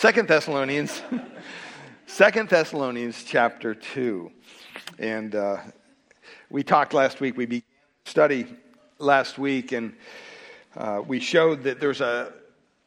[0.00, 1.02] Second Thessalonians,
[2.06, 4.32] Second Thessalonians chapter 2.
[4.98, 5.58] And uh,
[6.48, 7.66] we talked last week, we began
[8.06, 8.46] study
[8.98, 9.92] last week, and
[10.74, 12.32] uh, we showed that there's a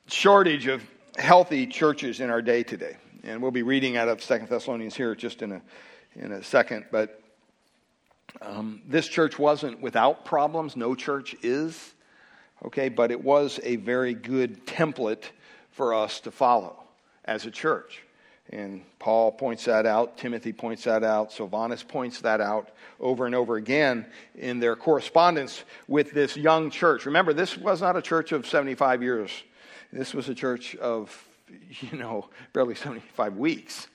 [0.08, 0.82] shortage of
[1.16, 2.98] healthy churches in our day today.
[3.24, 5.62] And we'll be reading out of Second Thessalonians here just in a,
[6.16, 6.86] in a second.
[6.92, 7.22] But
[8.42, 11.94] um, this church wasn't without problems, no church is,
[12.66, 15.26] okay, but it was a very good template
[15.70, 16.83] for us to follow
[17.26, 18.04] as a church.
[18.50, 23.34] And Paul points that out, Timothy points that out, Silvanus points that out over and
[23.34, 27.06] over again in their correspondence with this young church.
[27.06, 29.32] Remember, this was not a church of 75 years,
[29.92, 31.26] this was a church of,
[31.82, 33.88] you know, barely 75 weeks.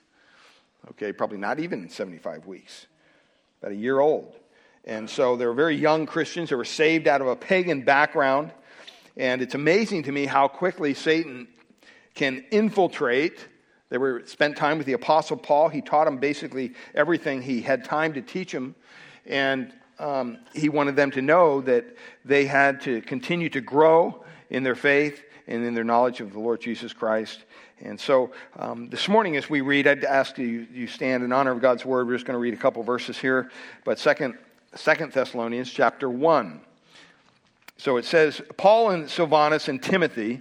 [0.92, 2.87] Okay, probably not even 75 weeks,
[3.61, 4.34] about a year old.
[4.84, 6.48] And so they were very young Christians.
[6.48, 8.53] They were saved out of a pagan background.
[9.19, 11.48] And it's amazing to me how quickly Satan
[12.19, 13.47] can infiltrate.
[13.91, 15.69] They were spent time with the apostle Paul.
[15.69, 18.75] He taught them basically everything he had time to teach them,
[19.25, 21.84] and um, he wanted them to know that
[22.25, 26.39] they had to continue to grow in their faith and in their knowledge of the
[26.39, 27.45] Lord Jesus Christ.
[27.81, 31.53] And so um, this morning, as we read, I'd ask you, you stand in honor
[31.53, 32.09] of God's word.
[32.09, 33.51] We're just going to read a couple verses here,
[33.85, 34.37] but Second,
[34.75, 36.61] Second Thessalonians chapter one.
[37.77, 40.41] So it says, Paul and Silvanus and Timothy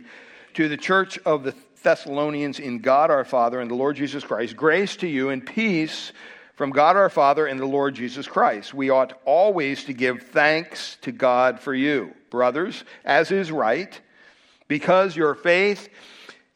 [0.56, 1.54] to the church of the
[1.88, 6.12] Thessalonians in God our Father and the Lord Jesus Christ, grace to you and peace
[6.56, 8.74] from God our Father and the Lord Jesus Christ.
[8.74, 14.02] We ought always to give thanks to God for you, brothers, as is right,
[14.68, 15.88] because your faith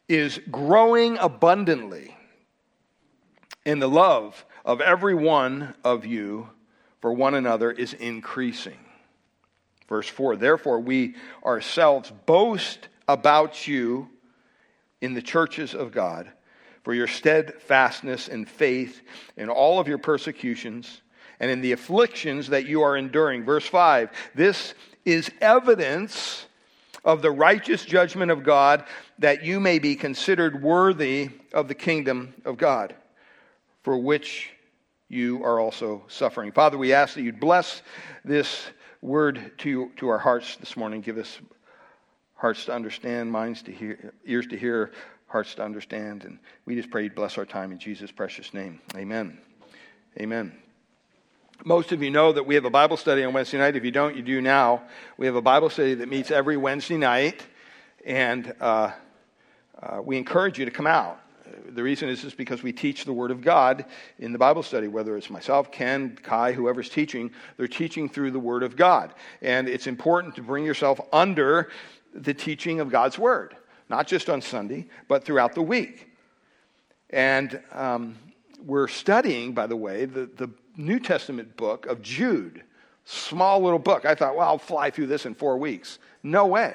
[0.06, 2.14] is growing abundantly
[3.64, 6.50] in the love of every one of you
[7.00, 8.76] for one another is increasing.
[9.88, 14.10] Verse 4 Therefore, we ourselves boast about you
[15.02, 16.32] in the churches of God
[16.82, 19.02] for your steadfastness and faith
[19.36, 21.02] in all of your persecutions
[21.40, 23.44] and in the afflictions that you are enduring.
[23.44, 24.74] Verse 5 This
[25.04, 26.46] is evidence
[27.04, 28.84] of the righteous judgment of God
[29.18, 32.94] that you may be considered worthy of the kingdom of God,
[33.82, 34.50] for which
[35.08, 36.52] you are also suffering.
[36.52, 37.82] Father, we ask that you'd bless
[38.24, 38.66] this
[39.00, 41.00] word to, to our hearts this morning.
[41.00, 41.40] Give us
[42.42, 44.90] hearts to understand, minds to hear, ears to hear,
[45.28, 46.24] hearts to understand.
[46.24, 48.80] And we just pray you'd bless our time in Jesus' precious name.
[48.96, 49.38] Amen.
[50.18, 50.52] Amen.
[51.64, 53.76] Most of you know that we have a Bible study on Wednesday night.
[53.76, 54.82] If you don't, you do now.
[55.16, 57.46] We have a Bible study that meets every Wednesday night,
[58.04, 58.90] and uh,
[59.80, 61.20] uh, we encourage you to come out.
[61.68, 63.84] The reason is, is because we teach the Word of God
[64.18, 68.40] in the Bible study, whether it's myself, Ken, Kai, whoever's teaching, they're teaching through the
[68.40, 69.14] Word of God.
[69.42, 71.70] And it's important to bring yourself under
[72.14, 73.56] the teaching of God's Word,
[73.88, 76.08] not just on Sunday, but throughout the week.
[77.10, 78.16] And um,
[78.64, 82.62] we're studying, by the way, the, the New Testament book of Jude.
[83.04, 84.04] Small little book.
[84.04, 85.98] I thought, well, I'll fly through this in four weeks.
[86.22, 86.74] No way.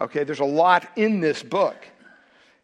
[0.00, 1.76] Okay, there's a lot in this book.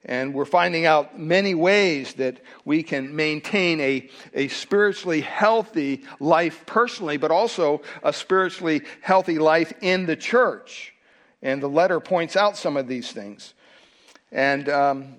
[0.04, 6.66] And we're finding out many ways that we can maintain a, a spiritually healthy life
[6.66, 10.92] personally, but also a spiritually healthy life in the church.
[11.42, 13.54] And the letter points out some of these things.
[14.30, 15.16] And um,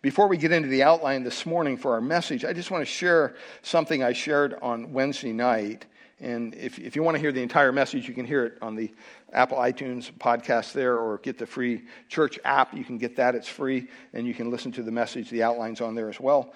[0.00, 2.90] before we get into the outline this morning for our message, I just want to
[2.90, 5.86] share something I shared on Wednesday night.
[6.20, 8.76] And if, if you want to hear the entire message, you can hear it on
[8.76, 8.92] the
[9.32, 12.72] Apple iTunes podcast there or get the free church app.
[12.72, 15.80] You can get that, it's free, and you can listen to the message, the outlines
[15.80, 16.54] on there as well.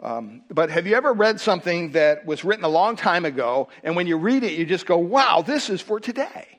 [0.00, 3.94] Um, but have you ever read something that was written a long time ago, and
[3.94, 6.55] when you read it, you just go, wow, this is for today?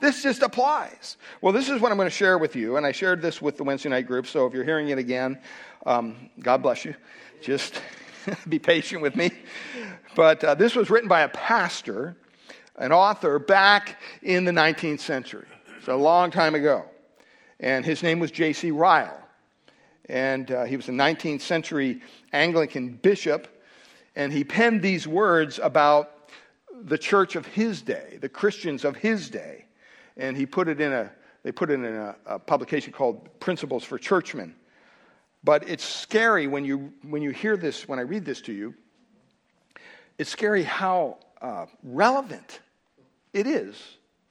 [0.00, 1.18] This just applies.
[1.42, 3.58] Well, this is what I'm going to share with you, and I shared this with
[3.58, 5.38] the Wednesday night group, so if you're hearing it again,
[5.84, 6.94] um, God bless you.
[7.42, 7.82] Just
[8.48, 9.30] be patient with me.
[10.16, 12.16] But uh, this was written by a pastor,
[12.76, 15.46] an author, back in the 19th century.
[15.84, 16.86] So a long time ago.
[17.60, 18.70] And his name was J.C.
[18.70, 19.20] Ryle.
[20.08, 22.00] And uh, he was a 19th century
[22.32, 23.48] Anglican bishop.
[24.16, 26.30] And he penned these words about
[26.84, 29.66] the church of his day, the Christians of his day
[30.20, 31.10] and he put it in a
[31.42, 34.54] they put it in a, a publication called Principles for Churchmen.
[35.42, 38.74] But it's scary when you when you hear this when I read this to you.
[40.18, 42.60] It's scary how uh, relevant
[43.32, 43.74] it is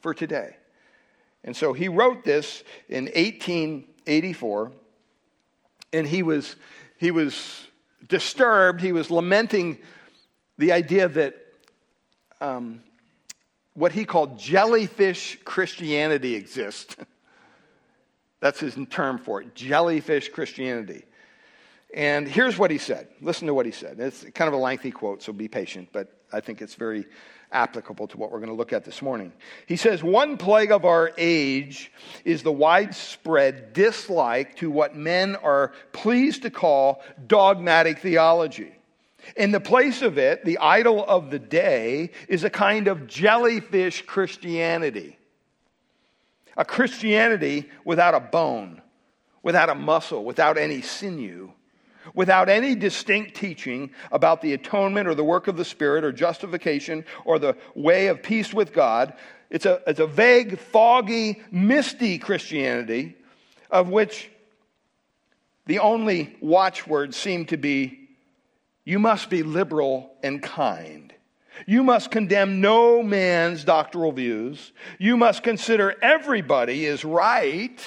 [0.02, 0.56] for today.
[1.44, 4.72] And so he wrote this in 1884,
[5.94, 6.56] and he was
[6.98, 7.66] he was
[8.08, 8.82] disturbed.
[8.82, 9.80] He was lamenting
[10.60, 11.36] the idea that
[12.40, 12.84] um,
[13.80, 16.98] what he called jellyfish Christianity exists.
[18.42, 21.06] That's his term for it jellyfish Christianity.
[21.94, 23.08] And here's what he said.
[23.22, 24.00] Listen to what he said.
[24.00, 27.06] It's kind of a lengthy quote, so be patient, but I think it's very
[27.52, 29.32] applicable to what we're going to look at this morning.
[29.66, 31.92] He says, One plague of our age
[32.26, 38.74] is the widespread dislike to what men are pleased to call dogmatic theology.
[39.36, 44.04] In the place of it, the idol of the day is a kind of jellyfish
[44.06, 45.18] Christianity.
[46.58, 48.82] A Christianity without a bone,
[49.44, 51.52] without a muscle, without any sinew,
[52.14, 57.06] without any distinct teaching about the atonement or the work of the Spirit or justification
[57.26, 59.14] or the way of peace with God.
[59.50, 63.16] It's a, it's a vague, foggy, misty Christianity
[63.72, 64.30] of which
[65.66, 67.99] the only watchwords seem to be
[68.90, 71.14] you must be liberal and kind.
[71.68, 74.72] You must condemn no man's doctrinal views.
[74.98, 77.80] You must consider everybody is right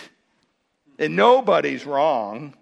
[1.00, 2.54] and nobody's wrong.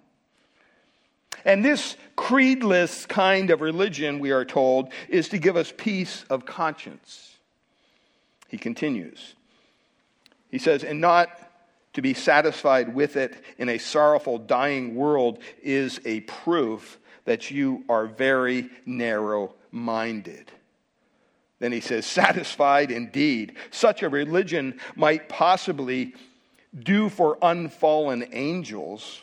[1.45, 6.47] And this creedless kind of religion, we are told, is to give us peace of
[6.47, 7.37] conscience.
[8.49, 9.35] He continues.
[10.51, 11.29] He says, and not
[11.93, 16.99] to be satisfied with it in a sorrowful, dying world is a proof
[17.31, 20.51] that you are very narrow minded.
[21.61, 23.55] Then he says, satisfied indeed.
[23.71, 26.17] Such a religion might possibly
[26.77, 29.23] do for unfallen angels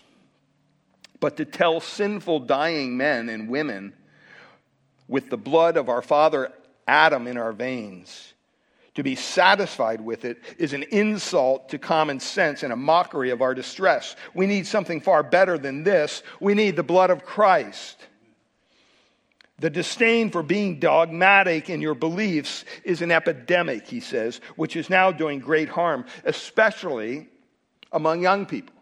[1.20, 3.92] but to tell sinful dying men and women
[5.10, 6.54] with the blood of our father
[6.88, 8.34] Adam in our veins.
[8.98, 13.44] To be satisfied with it is an insult to common sense and a mockery of
[13.44, 14.16] our distress.
[14.34, 16.24] We need something far better than this.
[16.40, 17.96] We need the blood of Christ.
[19.60, 24.90] The disdain for being dogmatic in your beliefs is an epidemic, he says, which is
[24.90, 27.30] now doing great harm, especially
[27.92, 28.74] among young people.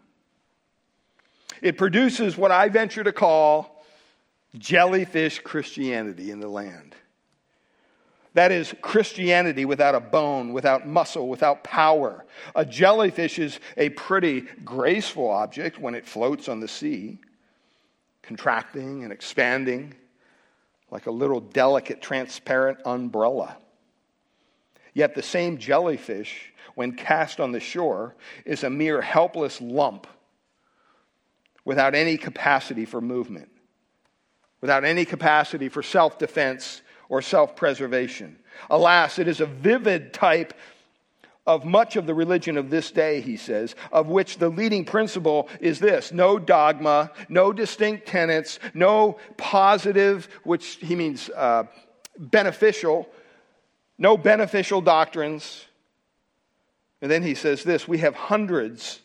[1.60, 3.84] It produces what I venture to call
[4.56, 6.94] jellyfish Christianity in the land.
[8.36, 12.26] That is Christianity without a bone, without muscle, without power.
[12.54, 17.18] A jellyfish is a pretty graceful object when it floats on the sea,
[18.20, 19.94] contracting and expanding
[20.90, 23.56] like a little delicate transparent umbrella.
[24.92, 30.06] Yet the same jellyfish, when cast on the shore, is a mere helpless lump
[31.64, 33.48] without any capacity for movement,
[34.60, 38.36] without any capacity for self defense or self preservation.
[38.70, 40.54] Alas, it is a vivid type
[41.46, 45.48] of much of the religion of this day, he says, of which the leading principle
[45.60, 51.64] is this no dogma, no distinct tenets, no positive, which he means uh,
[52.18, 53.08] beneficial,
[53.98, 55.64] no beneficial doctrines.
[57.02, 59.00] And then he says this we have hundreds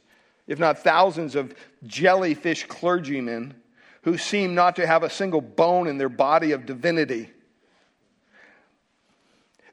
[0.51, 1.55] if not thousands, of
[1.85, 3.53] jellyfish clergymen
[4.01, 7.29] who seem not to have a single bone in their body of divinity.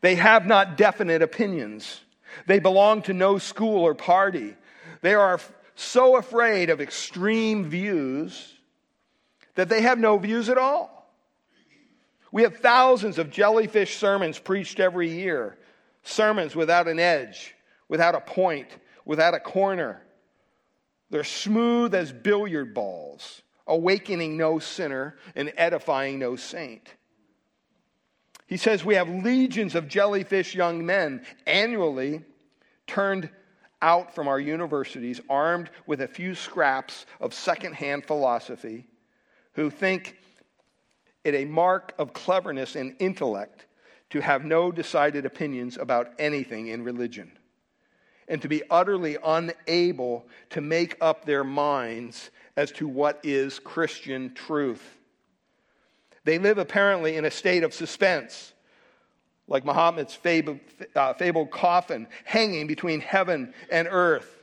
[0.01, 2.01] They have not definite opinions.
[2.47, 4.57] They belong to no school or party.
[5.01, 5.41] They are
[5.75, 8.55] so afraid of extreme views
[9.55, 11.13] that they have no views at all.
[12.31, 15.57] We have thousands of jellyfish sermons preached every year,
[16.03, 17.55] sermons without an edge,
[17.89, 18.69] without a point,
[19.05, 20.03] without a corner.
[21.11, 26.95] They're smooth as billiard balls, awakening no sinner and edifying no saint.
[28.49, 32.25] He says we have legions of jellyfish young men annually
[32.87, 33.29] turned
[33.81, 38.87] out from our universities armed with a few scraps of secondhand philosophy
[39.53, 40.17] who think
[41.25, 43.67] it a mark of cleverness and intellect
[44.11, 47.31] to have no decided opinions about anything in religion
[48.29, 54.33] and to be utterly unable to make up their minds as to what is Christian
[54.35, 54.98] truth.
[56.25, 58.53] They live apparently in a state of suspense,
[59.47, 60.61] like Muhammad's fabled,
[60.95, 64.35] uh, fabled coffin hanging between heaven and earth.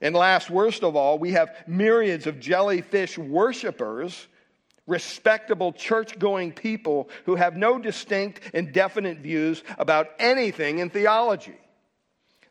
[0.00, 4.26] And last, worst of all, we have myriads of jellyfish worshippers,
[4.86, 11.56] respectable church going people who have no distinct and definite views about anything in theology.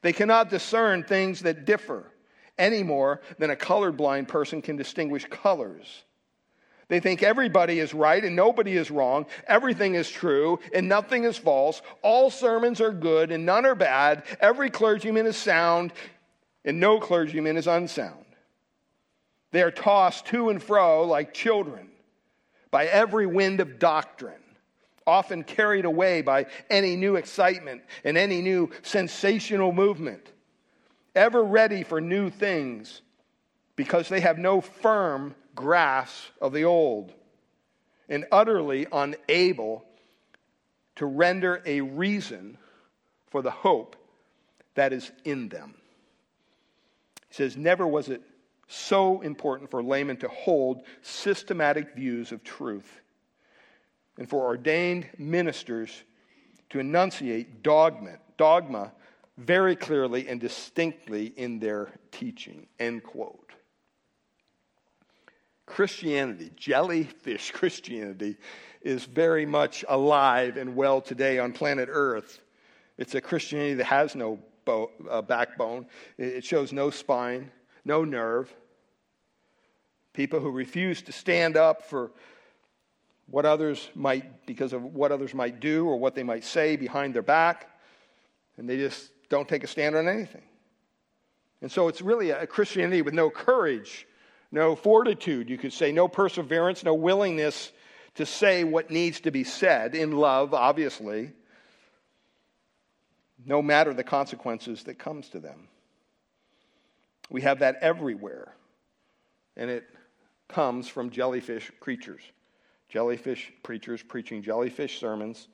[0.01, 2.11] They cannot discern things that differ
[2.57, 6.03] any more than a colorblind person can distinguish colors.
[6.93, 9.25] They think everybody is right and nobody is wrong.
[9.47, 11.81] Everything is true and nothing is false.
[12.03, 14.21] All sermons are good and none are bad.
[14.39, 15.91] Every clergyman is sound
[16.63, 18.25] and no clergyman is unsound.
[19.49, 21.89] They are tossed to and fro like children
[22.69, 24.43] by every wind of doctrine
[25.07, 30.31] often carried away by any new excitement and any new sensational movement.
[31.15, 33.01] ever ready for new things
[33.75, 37.13] because they have no firm grasp of the old,
[38.09, 39.85] and utterly unable
[40.95, 42.57] to render a reason
[43.27, 43.95] for the hope
[44.75, 45.75] that is in them.
[47.29, 48.21] He says, Never was it
[48.67, 53.01] so important for laymen to hold systematic views of truth
[54.17, 56.03] and for ordained ministers
[56.69, 58.91] to enunciate dogma, dogma
[59.37, 62.67] very clearly and distinctly in their teaching.
[62.79, 63.42] End quote.
[65.65, 68.37] Christianity, jellyfish Christianity,
[68.81, 72.41] is very much alive and well today on planet Earth.
[72.97, 75.85] It's a Christianity that has no bo- uh, backbone,
[76.17, 77.51] it shows no spine,
[77.85, 78.53] no nerve.
[80.13, 82.11] People who refuse to stand up for
[83.27, 87.13] what others might, because of what others might do or what they might say behind
[87.13, 87.79] their back,
[88.57, 90.43] and they just don't take a stand on anything.
[91.61, 94.05] And so it's really a Christianity with no courage,
[94.53, 97.71] no fortitude, you could say, no perseverance, no willingness
[98.13, 101.31] to say what needs to be said in love, obviously,
[103.43, 105.67] no matter the consequences that comes to them.
[107.31, 108.53] We have that everywhere,
[109.57, 109.85] and it
[110.47, 112.21] comes from jellyfish creatures.
[112.89, 115.47] Jellyfish preachers preaching jellyfish sermons,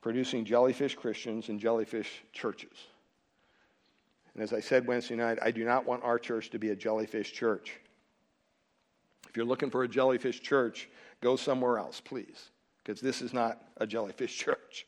[0.00, 2.72] producing jellyfish Christians and jellyfish churches.
[4.32, 6.76] And as I said Wednesday night, I do not want our church to be a
[6.76, 7.80] jellyfish church.
[9.34, 10.88] If you're looking for a jellyfish church,
[11.20, 12.50] go somewhere else, please,
[12.84, 14.86] because this is not a jellyfish church.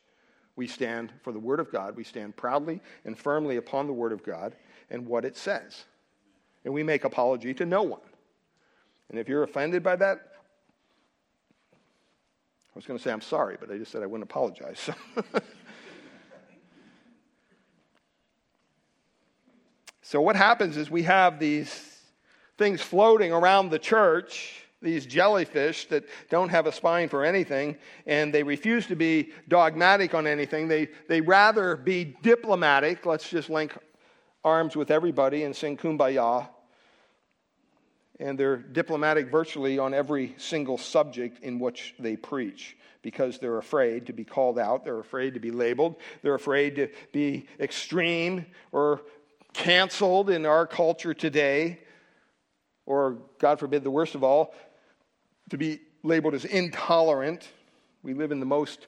[0.55, 1.97] We stand for the Word of God.
[1.97, 4.55] We stand proudly and firmly upon the Word of God
[4.89, 5.87] and what it says.
[6.65, 7.99] And we make apology to no one.
[9.11, 10.21] And if you're offended by that,
[11.73, 14.79] I was going to say I'm sorry, but I just said I wouldn't apologize.
[14.79, 14.95] So.
[20.03, 21.96] so what happens is we have these
[22.59, 28.33] things floating around the church, these jellyfish that don't have a spine for anything, and
[28.33, 30.69] they refuse to be dogmatic on anything.
[30.69, 33.05] They, they rather be diplomatic.
[33.07, 33.77] Let's just link
[34.45, 36.49] arms with everybody and sing kumbaya.
[38.19, 44.07] And they're diplomatic virtually on every single subject in which they preach because they're afraid
[44.07, 44.85] to be called out.
[44.85, 45.97] They're afraid to be labeled.
[46.23, 49.03] They're afraid to be extreme or
[49.53, 51.81] canceled in our culture today
[52.87, 54.55] or God forbid, the worst of all,
[55.51, 57.47] to be labeled as intolerant.
[58.03, 58.87] We live in the most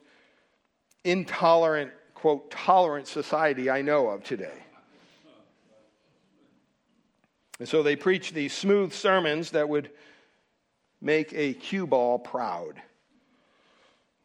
[1.03, 4.63] intolerant, quote, tolerant society I know of today.
[7.59, 9.91] And so they preach these smooth sermons that would
[11.01, 12.81] make a cue ball proud.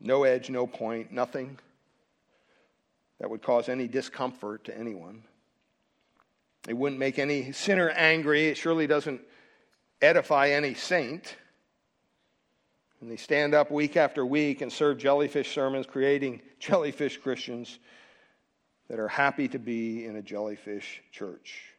[0.01, 1.59] No edge, no point, nothing
[3.19, 5.25] that would cause any discomfort to anyone.
[6.69, 8.47] It wouldn't make any sinner angry.
[8.47, 9.21] It surely doesn't
[10.01, 11.37] edify any saint.
[13.01, 17.79] And they stand up week after week and serve jellyfish sermons, creating jellyfish Christians
[18.89, 21.75] that are happy to be in a jellyfish church.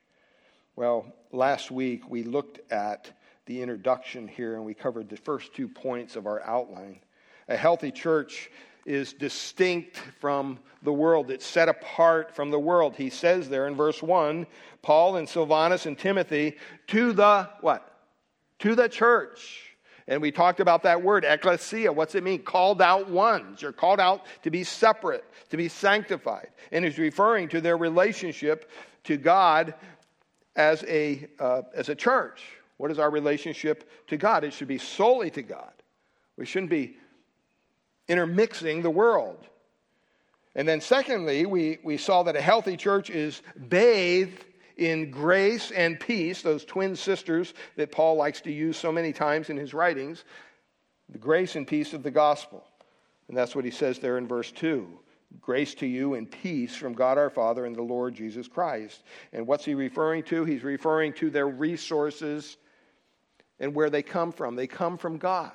[0.75, 3.11] Well, last week we looked at
[3.45, 6.99] the introduction here and we covered the first two points of our outline.
[7.47, 8.49] A healthy church
[8.85, 11.31] is distinct from the world.
[11.31, 12.95] It's set apart from the world.
[12.95, 14.45] He says there in verse 1,
[14.81, 16.57] Paul and Silvanus and Timothy
[16.87, 17.94] to the what?
[18.59, 19.61] To the church.
[20.07, 21.91] And we talked about that word, ecclesia.
[21.91, 22.43] What's it mean?
[22.43, 23.61] Called out ones.
[23.61, 26.49] You're called out to be separate, to be sanctified.
[26.71, 28.69] And he's referring to their relationship
[29.05, 29.73] to God
[30.55, 32.43] as a, uh, as a church.
[32.77, 34.43] What is our relationship to God?
[34.43, 35.71] It should be solely to God.
[36.37, 36.97] We shouldn't be
[38.07, 39.47] intermixing the world.
[40.53, 44.45] And then, secondly, we, we saw that a healthy church is bathed
[44.77, 49.49] in grace and peace, those twin sisters that Paul likes to use so many times
[49.49, 50.23] in his writings,
[51.09, 52.65] the grace and peace of the gospel.
[53.27, 54.87] And that's what he says there in verse 2.
[55.41, 59.03] Grace to you and peace from God our Father and the Lord Jesus Christ.
[59.33, 60.45] And what's he referring to?
[60.45, 62.57] He's referring to their resources
[63.59, 64.55] and where they come from.
[64.55, 65.51] They come from God.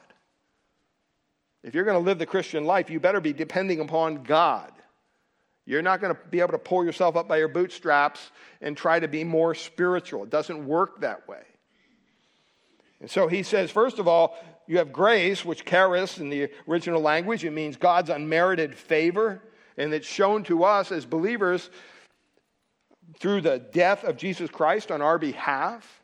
[1.63, 4.73] If you're going to live the Christian life, you better be depending upon God.
[5.71, 8.99] You're not going to be able to pull yourself up by your bootstraps and try
[8.99, 10.25] to be more spiritual.
[10.25, 11.43] It doesn't work that way.
[13.01, 14.37] And so he says, first of all,
[14.67, 19.41] you have grace, which charis in the original language, it means God's unmerited favor,
[19.77, 21.71] and it's shown to us as believers
[23.21, 26.03] through the death of Jesus Christ on our behalf.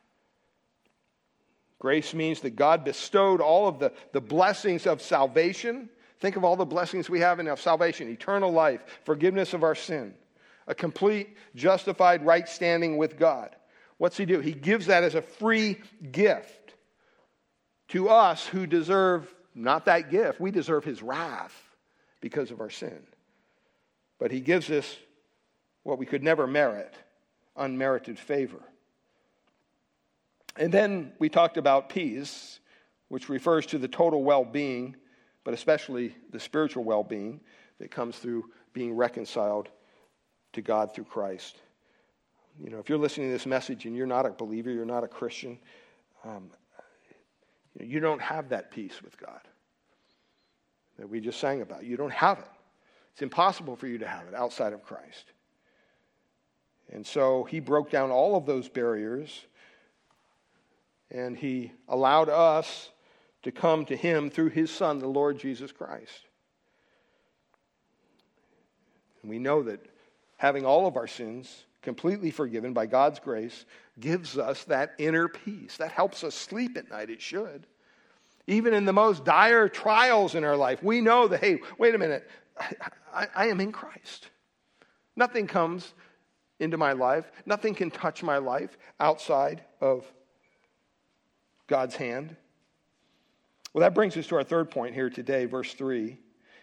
[1.81, 6.57] Grace means that God bestowed all of the, the blessings of salvation Think of all
[6.57, 10.15] the blessings we have in our salvation eternal life, forgiveness of our sin,
[10.67, 13.55] a complete, justified right standing with God.
[13.99, 14.41] What's he do?
[14.41, 15.81] He gives that as a free
[16.13, 16.75] gift
[17.89, 20.41] to us who deserve not that gift.
[20.41, 21.55] We deserve his wrath
[22.21, 23.07] because of our sin.
[24.19, 24.97] But he gives us
[25.83, 26.95] what we could never merit
[27.57, 28.63] unmerited favor.
[30.57, 32.61] And then we talked about peace,
[33.09, 34.97] which refers to the total well being,
[35.47, 37.41] but especially the spiritual well being
[37.79, 39.69] that comes through being reconciled
[40.53, 41.59] to God through Christ.
[42.61, 45.05] You know, if you're listening to this message and you're not a believer, you're not
[45.05, 45.57] a Christian,
[46.25, 46.51] um,
[47.79, 49.39] you don't have that peace with God
[50.99, 51.85] that we just sang about.
[51.85, 52.51] You don't have it.
[53.13, 55.31] It's impossible for you to have it outside of Christ.
[56.93, 59.47] And so he broke down all of those barriers
[61.09, 62.91] and he allowed us
[63.47, 66.27] to come to him through his son, the Lord Jesus Christ.
[69.23, 69.87] And we know that
[70.37, 73.65] having all of our sins completely forgiven by God's grace
[74.01, 75.77] gives us that inner peace.
[75.77, 77.09] That helps us sleep at night.
[77.09, 77.69] It should.
[78.49, 81.99] Even in the most dire trials in our life, we know that, hey, wait a
[81.99, 82.73] minute, I,
[83.15, 84.29] I, I am in Christ.
[85.15, 85.95] Nothing comes
[86.59, 90.05] into my life, nothing can touch my life outside of
[91.69, 92.35] God's hand.
[93.77, 96.17] Well, that brings us to our third point here today, verse 3.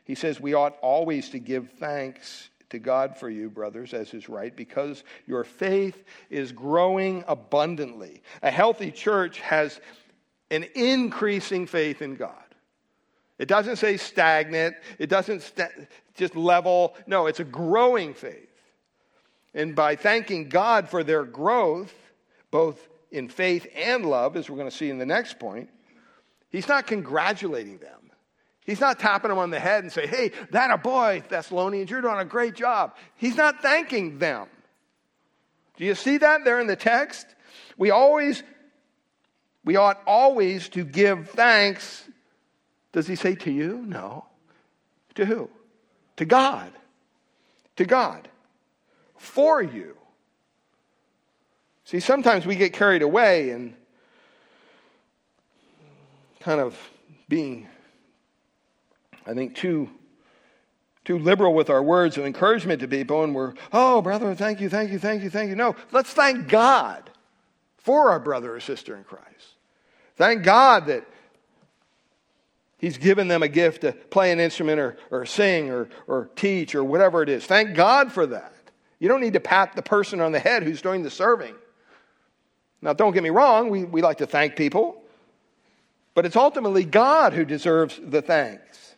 [0.04, 4.30] He says, We ought always to give thanks to God for you, brothers, as is
[4.30, 8.24] right, because your faith is growing abundantly.
[8.42, 9.80] A healthy church has
[10.50, 12.34] an increasing faith in God.
[13.38, 16.96] It doesn't say stagnant, it doesn't st- just level.
[17.06, 18.50] No, it's a growing faith.
[19.54, 21.94] And by thanking God for their growth,
[22.50, 25.70] both in faith and love, as we're going to see in the next point,
[26.54, 28.00] he's not congratulating them.
[28.66, 32.00] He's not tapping them on the head and say, hey, that a boy, Thessalonians, you're
[32.00, 32.96] doing a great job.
[33.18, 34.48] He's not thanking them.
[35.76, 37.28] Do you see that there in the text?
[37.78, 38.42] We always,
[39.66, 42.08] we ought always to give thanks.
[42.94, 43.84] Does he say to you?
[43.86, 44.26] No.
[45.16, 45.50] To who?
[46.18, 46.72] To God.
[47.76, 48.30] To God.
[49.18, 49.98] For you.
[51.86, 53.76] See, sometimes we get carried away and
[56.44, 56.78] kind of
[57.28, 57.68] being,
[59.26, 59.90] I think, too
[61.06, 64.70] too liberal with our words of encouragement to people, and we're, oh, brother, thank you,
[64.70, 65.56] thank you, thank you, thank you.
[65.56, 67.10] No, let's thank God
[67.78, 69.26] for our brother or sister in Christ.
[70.16, 71.06] Thank God that
[72.78, 76.76] He's given them a gift to play an instrument or, or sing or, or teach
[76.76, 77.46] or whatever it is.
[77.46, 78.54] Thank God for that.
[79.00, 81.56] You don't need to pat the person on the head who's doing the serving.
[82.82, 85.03] Now, don't get me wrong, we, we like to thank people,
[86.14, 88.96] but it's ultimately God who deserves the thanks.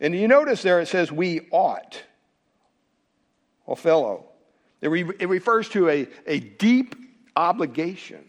[0.00, 2.02] And you notice there it says, we ought.
[3.68, 4.24] opheilo.
[4.80, 6.96] It, re, it refers to a, a deep
[7.36, 8.24] obligation,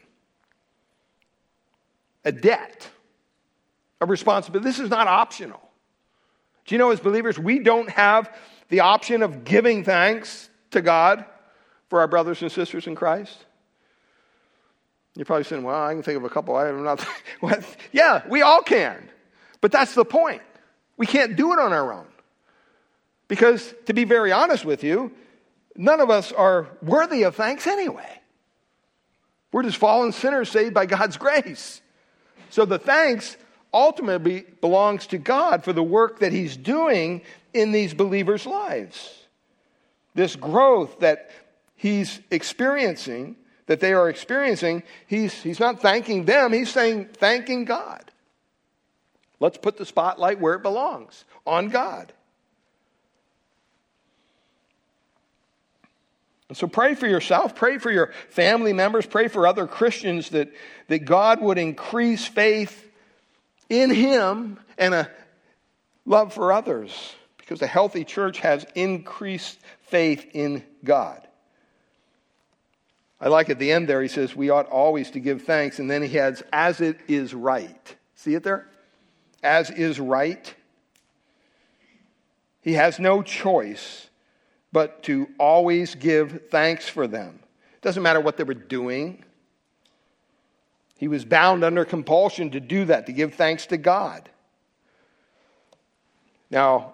[2.24, 2.88] a debt,
[4.00, 4.70] a responsibility.
[4.70, 5.60] This is not optional.
[6.66, 8.34] Do you know, as believers, we don't have
[8.70, 11.26] the option of giving thanks to God
[11.90, 13.38] for our brothers and sisters in Christ?
[15.16, 16.56] You're probably saying, well, I can think of a couple.
[16.56, 17.06] I'm not.
[17.92, 19.10] yeah, we all can.
[19.62, 20.42] But that's the point.
[20.98, 22.08] We can't do it on our own.
[23.28, 25.12] Because, to be very honest with you,
[25.76, 28.22] none of us are worthy of thanks anyway.
[29.52, 31.82] We're just fallen sinners saved by God's grace.
[32.50, 33.38] So the thanks
[33.74, 37.22] ultimately belongs to God for the work that He's doing
[37.54, 39.16] in these believers' lives.
[40.16, 41.30] This growth that
[41.76, 43.36] He's experiencing
[43.68, 48.04] that they are experiencing, he's, he's not thanking them, he's saying, thanking God.
[49.40, 52.14] Let's put the spotlight where it belongs on God.
[56.50, 60.54] And so pray for yourself, pray for your family members, pray for other Christians that,
[60.88, 62.92] that God would increase faith
[63.70, 65.10] in Him and a
[66.06, 67.16] love for others.
[67.38, 71.28] Because a healthy church has increased faith in God.
[73.24, 75.80] I like at the end there, he says, we ought always to give thanks.
[75.80, 77.96] And then he adds, as it is right.
[78.16, 78.68] See it there?
[79.42, 80.54] As is right.
[82.60, 84.10] He has no choice
[84.74, 87.40] but to always give thanks for them.
[87.76, 89.24] It doesn't matter what they were doing.
[90.98, 94.30] He was bound under compulsion to do that, to give thanks to God.
[96.52, 96.94] Now,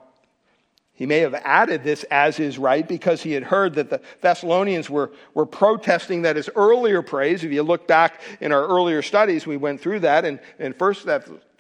[1.00, 4.90] he may have added this as is right because he had heard that the Thessalonians
[4.90, 7.42] were, were protesting that his earlier praise.
[7.42, 10.96] If you look back in our earlier studies, we went through that in, in 1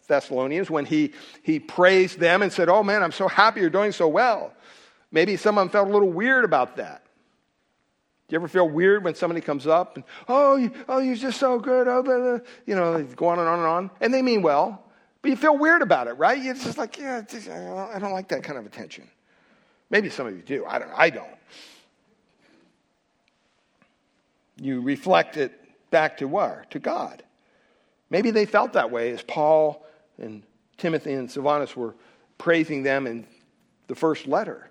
[0.07, 3.93] Thessalonians when he, he praised them and said, Oh man, I'm so happy you're doing
[3.93, 4.51] so well.
[5.09, 7.05] Maybe some of them felt a little weird about that.
[8.27, 11.39] Do you ever feel weird when somebody comes up and, oh, you, oh, you're just
[11.39, 12.39] so good, oh, blah, blah.
[12.65, 14.83] you know, go on and on and on, and they mean well,
[15.21, 16.43] but you feel weird about it, right?
[16.43, 17.23] You're just like, yeah,
[17.93, 19.09] I don't like that kind of attention.
[19.89, 20.65] Maybe some of you do.
[20.65, 20.91] I don't.
[20.95, 21.27] I don't.
[24.57, 25.53] You reflect it
[25.89, 26.65] back to where?
[26.71, 27.23] To God.
[28.09, 29.85] Maybe they felt that way as Paul
[30.17, 30.43] and
[30.77, 31.95] Timothy and Silvanus were
[32.37, 33.25] praising them in
[33.87, 34.69] the first letter.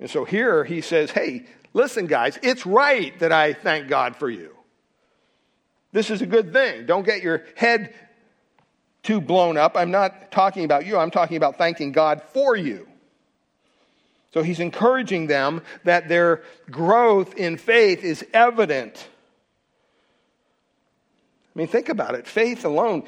[0.00, 4.28] And so here he says, hey, listen, guys, it's right that I thank God for
[4.28, 4.54] you.
[5.92, 6.86] This is a good thing.
[6.86, 7.94] Don't get your head
[9.02, 9.76] too blown up.
[9.76, 12.87] I'm not talking about you, I'm talking about thanking God for you.
[14.32, 19.08] So he's encouraging them that their growth in faith is evident.
[21.54, 22.26] I mean, think about it.
[22.26, 23.04] Faith alone.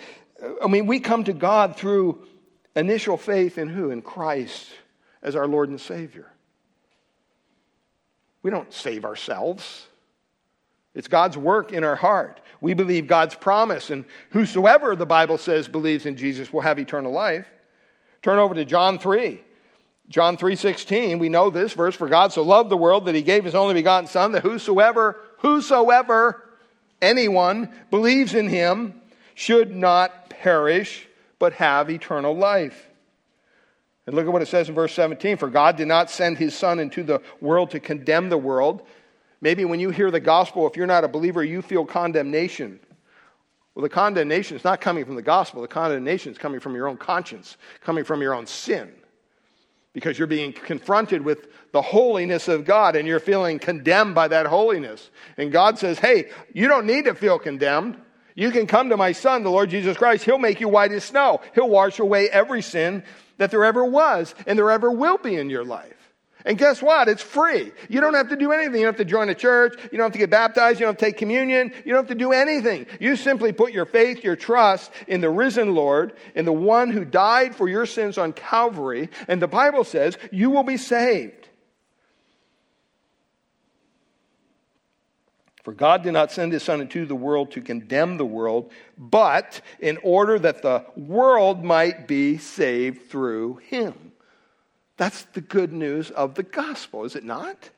[0.63, 2.27] I mean, we come to God through
[2.75, 3.91] initial faith in who?
[3.91, 4.67] In Christ
[5.23, 6.27] as our Lord and Savior.
[8.43, 9.87] We don't save ourselves.
[10.95, 12.41] It's God's work in our heart.
[12.61, 17.13] We believe God's promise, and whosoever the Bible says believes in Jesus will have eternal
[17.13, 17.47] life.
[18.23, 19.41] Turn over to John 3.
[20.11, 23.45] John 3:16, we know this verse, for God so loved the world that he gave
[23.45, 26.45] his only begotten son that whosoever whosoever
[27.01, 29.01] anyone believes in him
[29.35, 31.07] should not perish
[31.39, 32.89] but have eternal life.
[34.07, 36.57] And look at what it says in verse 17, for God did not send his
[36.57, 38.83] son into the world to condemn the world.
[39.41, 42.81] Maybe when you hear the gospel, if you're not a believer, you feel condemnation.
[43.75, 45.63] Well, the condemnation is not coming from the gospel.
[45.63, 48.93] The condemnation is coming from your own conscience, coming from your own sin
[49.93, 54.47] because you're being confronted with the holiness of God and you're feeling condemned by that
[54.47, 55.11] holiness.
[55.37, 57.97] And God says, Hey, you don't need to feel condemned.
[58.35, 60.25] You can come to my son, the Lord Jesus Christ.
[60.25, 61.41] He'll make you white as snow.
[61.55, 63.03] He'll wash away every sin
[63.39, 66.00] that there ever was and there ever will be in your life.
[66.45, 67.09] And guess what?
[67.09, 67.73] It's free.
[67.89, 68.81] You don't have to do anything.
[68.81, 69.75] You don't have to join a church.
[69.91, 70.81] You don't have to get baptized.
[70.81, 71.73] You don't have to take communion.
[71.85, 72.87] You don't have to do anything.
[72.99, 77.05] You simply put your faith, your trust in the risen Lord, in the one who
[77.05, 79.11] died for your sins on Calvary.
[79.29, 81.49] And the Bible says you will be saved.
[85.63, 89.61] For God did not send his Son into the world to condemn the world, but
[89.79, 94.10] in order that the world might be saved through him.
[95.01, 97.71] That's the good news of the gospel, is it not?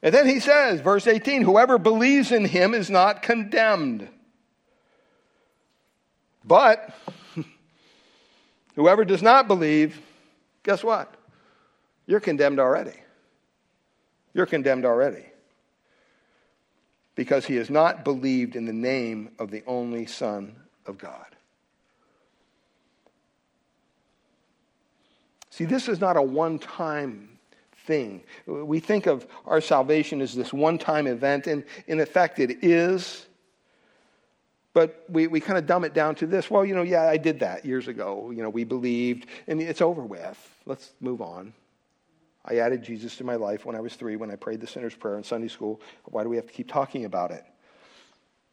[0.00, 4.08] And then he says, verse 18, whoever believes in him is not condemned.
[6.44, 6.94] But
[8.76, 10.00] whoever does not believe,
[10.62, 11.12] guess what?
[12.06, 12.94] You're condemned already.
[14.34, 15.26] You're condemned already.
[17.16, 20.54] Because he has not believed in the name of the only Son
[20.86, 21.31] of God.
[25.62, 27.38] See, this is not a one time
[27.86, 28.24] thing.
[28.48, 33.28] We think of our salvation as this one time event, and in effect, it is.
[34.72, 36.50] But we, we kind of dumb it down to this.
[36.50, 38.32] Well, you know, yeah, I did that years ago.
[38.32, 40.36] You know, we believed, and it's over with.
[40.66, 41.52] Let's move on.
[42.44, 44.96] I added Jesus to my life when I was three, when I prayed the sinner's
[44.96, 45.80] prayer in Sunday school.
[46.06, 47.44] Why do we have to keep talking about it?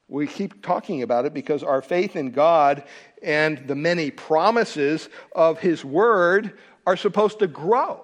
[0.10, 2.84] We keep talking about it because our faith in God
[3.22, 8.04] and the many promises of His Word are supposed to grow.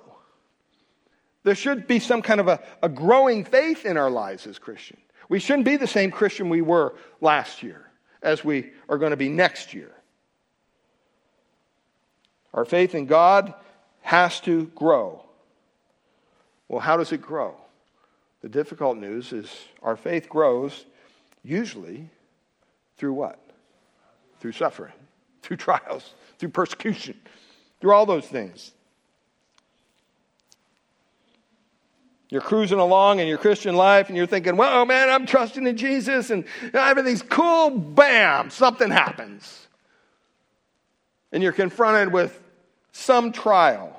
[1.44, 5.02] There should be some kind of a, a growing faith in our lives as Christians.
[5.30, 7.90] We shouldn't be the same Christian we were last year
[8.22, 9.92] as we are going to be next year.
[12.54, 13.54] Our faith in God
[14.02, 15.24] has to grow.
[16.68, 17.56] Well, how does it grow?
[18.42, 20.86] The difficult news is our faith grows
[21.44, 22.10] usually
[22.98, 23.40] through what?
[24.40, 24.94] Through suffering,
[25.42, 27.20] through trials, through persecution,
[27.82, 28.72] through all those things.
[32.30, 35.66] You're cruising along in your Christian life and you're thinking, well, oh, man, I'm trusting
[35.66, 37.70] in Jesus and everything's cool.
[37.70, 39.68] Bam, something happens.
[41.32, 42.42] And you're confronted with
[42.92, 43.98] some trial,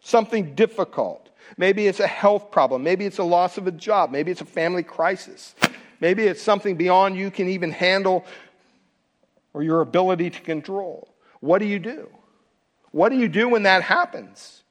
[0.00, 1.28] something difficult.
[1.56, 2.82] Maybe it's a health problem.
[2.82, 4.10] Maybe it's a loss of a job.
[4.10, 5.54] Maybe it's a family crisis.
[6.00, 8.24] Maybe it's something beyond you can even handle
[9.52, 11.08] or your ability to control.
[11.40, 12.08] What do you do?
[12.90, 14.62] What do you do when that happens?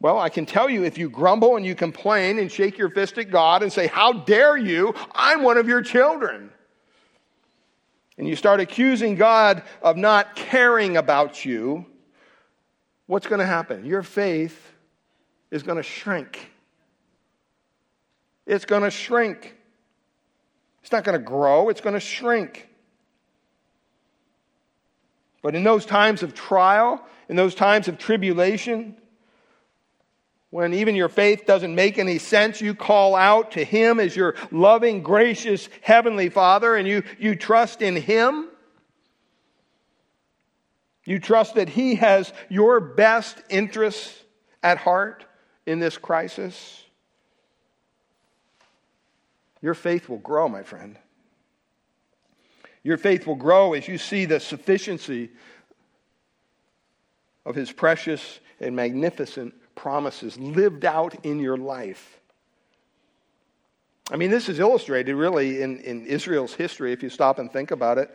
[0.00, 3.16] Well, I can tell you if you grumble and you complain and shake your fist
[3.16, 4.94] at God and say, How dare you?
[5.14, 6.50] I'm one of your children.
[8.18, 11.86] And you start accusing God of not caring about you,
[13.06, 13.84] what's going to happen?
[13.84, 14.72] Your faith
[15.50, 16.50] is going to shrink.
[18.46, 19.56] It's going to shrink.
[20.82, 22.68] It's not going to grow, it's going to shrink.
[25.44, 28.96] But in those times of trial, in those times of tribulation,
[30.48, 34.36] when even your faith doesn't make any sense, you call out to Him as your
[34.50, 38.48] loving, gracious Heavenly Father and you, you trust in Him.
[41.04, 44.18] You trust that He has your best interests
[44.62, 45.26] at heart
[45.66, 46.82] in this crisis.
[49.60, 50.96] Your faith will grow, my friend.
[52.84, 55.30] Your faith will grow as you see the sufficiency
[57.44, 62.20] of His precious and magnificent promises lived out in your life.
[64.10, 67.70] I mean, this is illustrated really in, in Israel's history if you stop and think
[67.70, 68.10] about it.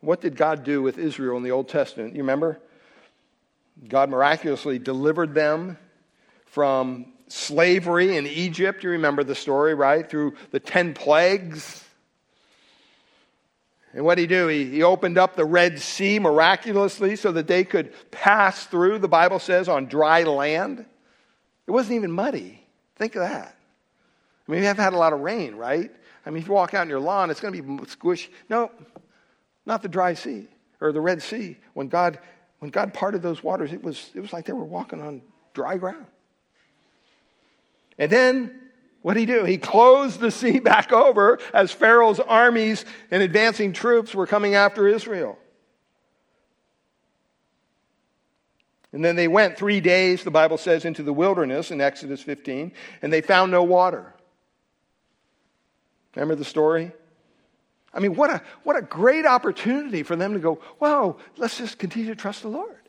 [0.00, 2.14] What did God do with Israel in the Old Testament?
[2.14, 2.60] You remember?
[3.86, 5.76] God miraculously delivered them
[6.46, 8.82] from slavery in Egypt.
[8.82, 10.08] You remember the story, right?
[10.08, 11.85] Through the 10 plagues.
[13.96, 14.46] And what did he do?
[14.48, 19.08] He, he opened up the Red Sea miraculously so that they could pass through, the
[19.08, 20.84] Bible says, on dry land.
[21.66, 22.62] It wasn't even muddy.
[22.96, 23.56] Think of that.
[24.46, 25.90] I mean, we have had a lot of rain, right?
[26.26, 28.28] I mean, if you walk out in your lawn, it's going to be squishy.
[28.50, 28.70] No,
[29.64, 30.46] not the dry sea
[30.82, 31.56] or the Red Sea.
[31.72, 32.18] When God,
[32.58, 35.22] when God parted those waters, it was, it was like they were walking on
[35.54, 36.04] dry ground.
[37.98, 38.60] And then
[39.02, 39.44] what did he do?
[39.44, 44.88] He closed the sea back over as Pharaoh's armies and advancing troops were coming after
[44.88, 45.38] Israel.
[48.92, 52.72] And then they went three days, the Bible says, into the wilderness in Exodus 15,
[53.02, 54.14] and they found no water.
[56.14, 56.92] Remember the story?
[57.92, 61.78] I mean, what a, what a great opportunity for them to go, wow, let's just
[61.78, 62.85] continue to trust the Lord.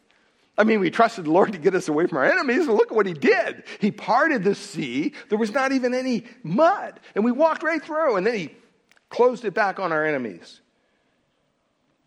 [0.58, 2.92] I mean, we trusted the Lord to get us away from our enemies, and look
[2.92, 3.64] at what He did.
[3.80, 5.14] He parted the sea.
[5.30, 8.52] There was not even any mud, and we walked right through, and then He
[9.10, 10.62] closed it back on our enemies.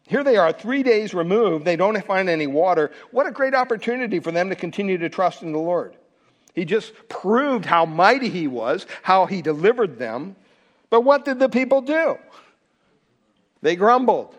[0.08, 1.64] Here they are, three days removed.
[1.64, 2.90] They don't find any water.
[3.12, 5.96] What a great opportunity for them to continue to trust in the Lord.
[6.52, 10.34] He just proved how mighty He was, how He delivered them.
[10.90, 12.18] But what did the people do?
[13.62, 14.34] They grumbled.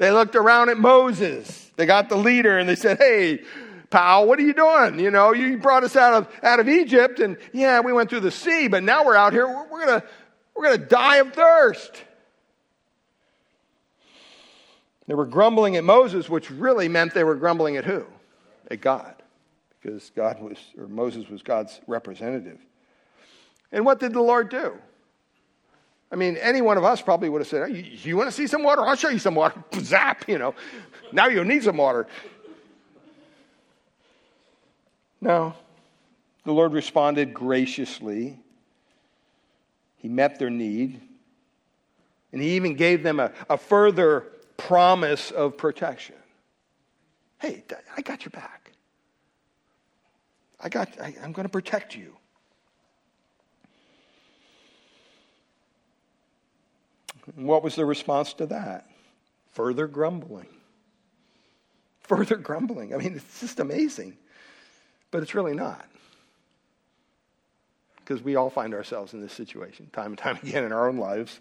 [0.00, 1.70] They looked around at Moses.
[1.76, 3.42] They got the leader and they said, Hey,
[3.90, 4.98] pal, what are you doing?
[4.98, 8.20] You know, you brought us out of, out of Egypt and yeah, we went through
[8.20, 9.46] the sea, but now we're out here.
[9.46, 10.02] We're, we're going
[10.56, 12.02] we're going to die of thirst.
[15.06, 18.06] They were grumbling at Moses, which really meant they were grumbling at who?
[18.70, 19.22] At God.
[19.82, 22.58] Because God was, or Moses was God's representative.
[23.70, 24.78] And what did the Lord do?
[26.12, 28.46] I mean, any one of us probably would have said, you, you want to see
[28.46, 28.82] some water?
[28.82, 29.62] I'll show you some water.
[29.80, 30.54] Zap, you know.
[31.12, 32.06] Now you'll need some water.
[35.20, 35.54] No.
[36.44, 38.38] The Lord responded graciously.
[39.96, 41.00] He met their need.
[42.32, 46.16] And He even gave them a, a further promise of protection.
[47.38, 47.62] Hey,
[47.96, 48.72] I got your back.
[50.58, 52.16] I got, I, I'm going to protect you.
[57.34, 58.86] What was the response to that?
[59.52, 60.48] Further grumbling.
[62.02, 62.94] Further grumbling.
[62.94, 64.16] I mean, it's just amazing.
[65.10, 65.84] But it's really not.
[67.96, 70.98] Because we all find ourselves in this situation time and time again in our own
[70.98, 71.40] lives,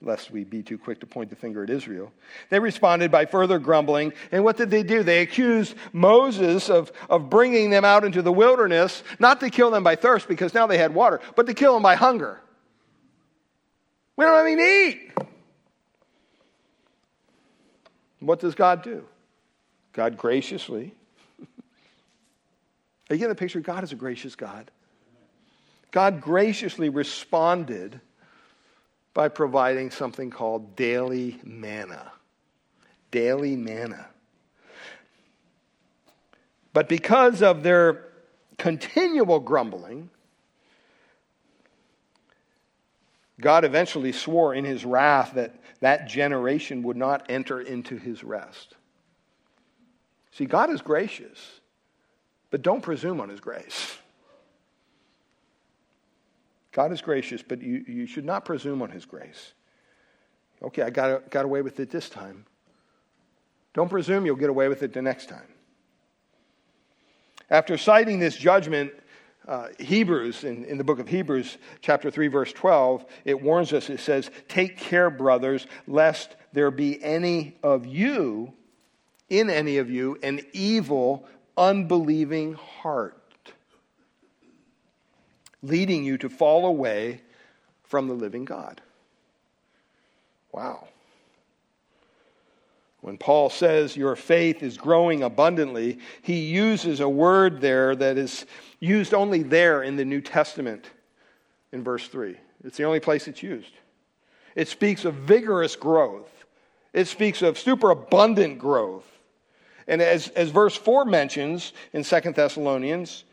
[0.00, 2.12] lest we be too quick to point the finger at Israel.
[2.50, 4.12] They responded by further grumbling.
[4.30, 5.02] And what did they do?
[5.02, 9.82] They accused Moses of, of bringing them out into the wilderness, not to kill them
[9.82, 12.40] by thirst, because now they had water, but to kill them by hunger.
[14.16, 15.28] We don't have anything to eat.
[18.20, 19.04] What does God do?
[19.92, 20.94] God graciously.
[21.40, 21.46] Are
[23.10, 23.60] you getting the picture?
[23.60, 24.70] God is a gracious God.
[25.90, 28.00] God graciously responded
[29.12, 32.12] by providing something called daily manna.
[33.10, 34.06] Daily manna.
[36.72, 38.08] But because of their
[38.58, 40.10] continual grumbling,
[43.40, 48.74] God eventually swore in his wrath that that generation would not enter into his rest.
[50.30, 51.60] See, God is gracious,
[52.50, 53.96] but don't presume on his grace.
[56.72, 59.52] God is gracious, but you, you should not presume on his grace.
[60.62, 62.46] Okay, I got, got away with it this time.
[63.74, 65.46] Don't presume you'll get away with it the next time.
[67.50, 68.92] After citing this judgment,
[69.46, 73.90] uh, Hebrews, in, in the book of Hebrews, chapter 3, verse 12, it warns us,
[73.90, 78.54] it says, Take care, brothers, lest there be any of you,
[79.28, 81.26] in any of you, an evil,
[81.56, 83.52] unbelieving heart,
[85.62, 87.20] leading you to fall away
[87.82, 88.80] from the living God.
[90.52, 90.88] Wow.
[93.04, 98.46] When Paul says your faith is growing abundantly, he uses a word there that is
[98.80, 100.86] used only there in the New Testament
[101.70, 102.34] in verse 3.
[102.64, 103.72] It's the only place it's used.
[104.56, 106.30] It speaks of vigorous growth,
[106.94, 109.04] it speaks of superabundant growth.
[109.86, 113.24] And as, as verse 4 mentions in Second Thessalonians,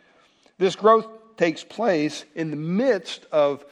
[0.58, 1.08] this growth
[1.38, 3.64] takes place in the midst of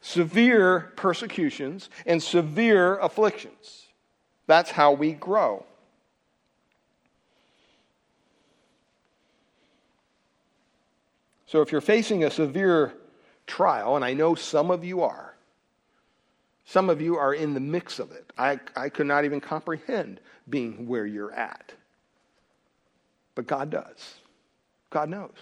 [0.00, 3.85] severe persecutions and severe afflictions.
[4.46, 5.64] That's how we grow.
[11.46, 12.92] So if you're facing a severe
[13.46, 15.34] trial, and I know some of you are,
[16.64, 18.32] some of you are in the mix of it.
[18.36, 21.72] I, I could not even comprehend being where you're at.
[23.36, 24.14] But God does.
[24.90, 25.34] God knows.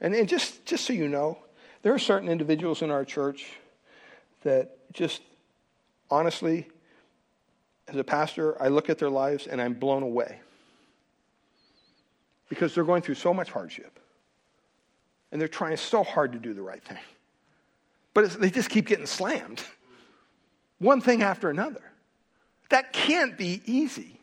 [0.00, 1.38] And, and just, just so you know,
[1.82, 3.46] there are certain individuals in our church
[4.42, 5.22] that just
[6.10, 6.68] honestly
[7.88, 10.40] as a pastor, I look at their lives and I'm blown away
[12.48, 13.98] because they're going through so much hardship
[15.30, 16.98] and they're trying so hard to do the right thing.
[18.14, 19.62] But they just keep getting slammed,
[20.78, 21.82] one thing after another.
[22.70, 24.18] That can't be easy.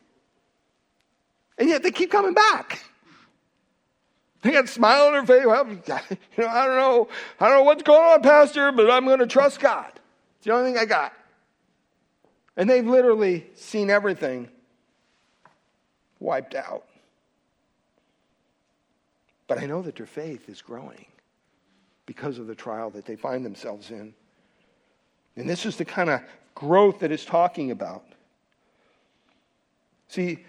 [1.58, 2.84] And yet they keep coming back.
[4.42, 5.46] They got a smile on their face.
[5.46, 5.78] Well, you
[6.44, 7.08] know, I don't know.
[7.40, 9.92] I don't know what's going on, Pastor, but I'm going to trust God.
[10.38, 11.14] It's the only thing I got.
[12.56, 14.50] And they've literally seen everything
[16.20, 16.86] wiped out.
[19.48, 21.06] But I know that their faith is growing
[22.06, 24.14] because of the trial that they find themselves in.
[25.36, 26.22] And this is the kind of
[26.56, 28.04] growth that it's talking about.
[30.08, 30.46] See,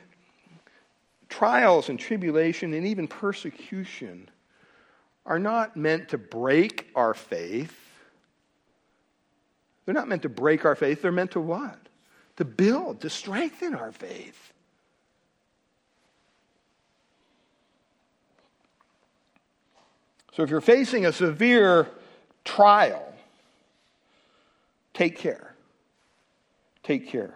[1.28, 4.28] trials and tribulation and even persecution
[5.26, 7.74] are not meant to break our faith.
[9.84, 11.02] They're not meant to break our faith.
[11.02, 11.78] They're meant to what?
[12.36, 14.52] To build, to strengthen our faith.
[20.32, 21.88] So if you're facing a severe
[22.44, 23.14] trial,
[24.92, 25.54] take care.
[26.82, 27.34] Take care.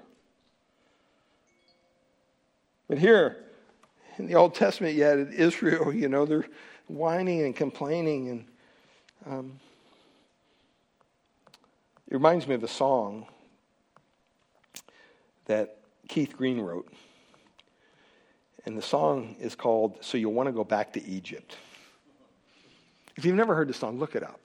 [2.88, 3.36] But here,
[4.18, 6.46] in the Old Testament, yet in Israel, you know, they're
[6.88, 8.28] whining and complaining.
[8.30, 8.44] And
[9.26, 9.60] um,
[12.08, 13.26] it reminds me of a song
[15.48, 16.92] that Keith Green wrote.
[18.64, 21.56] And the song is called So You Want to Go Back to Egypt.
[23.16, 24.38] If you've never heard the song, look it up.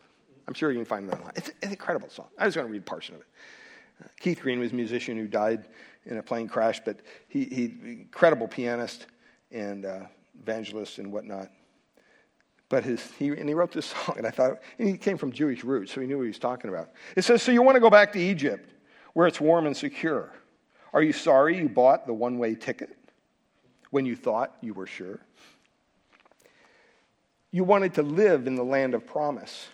[0.48, 1.34] I'm sure you can find it online.
[1.36, 2.28] It's an incredible song.
[2.38, 3.28] I was going to read a portion of it.
[4.04, 5.68] Uh, Keith Green was a musician who died
[6.06, 9.06] in a plane crash, but he, he incredible pianist
[9.52, 10.02] and uh,
[10.42, 11.50] evangelist and whatnot.
[12.70, 15.32] But his, he, and he wrote this song, and I thought, and he came from
[15.32, 16.92] Jewish roots, so he knew what he was talking about.
[17.16, 18.70] It says, So you want to go back to Egypt,
[19.14, 20.34] where it's warm and secure
[20.94, 22.96] are you sorry you bought the one way ticket
[23.90, 25.20] when you thought you were sure?
[27.52, 29.68] You wanted to live in the land of promise,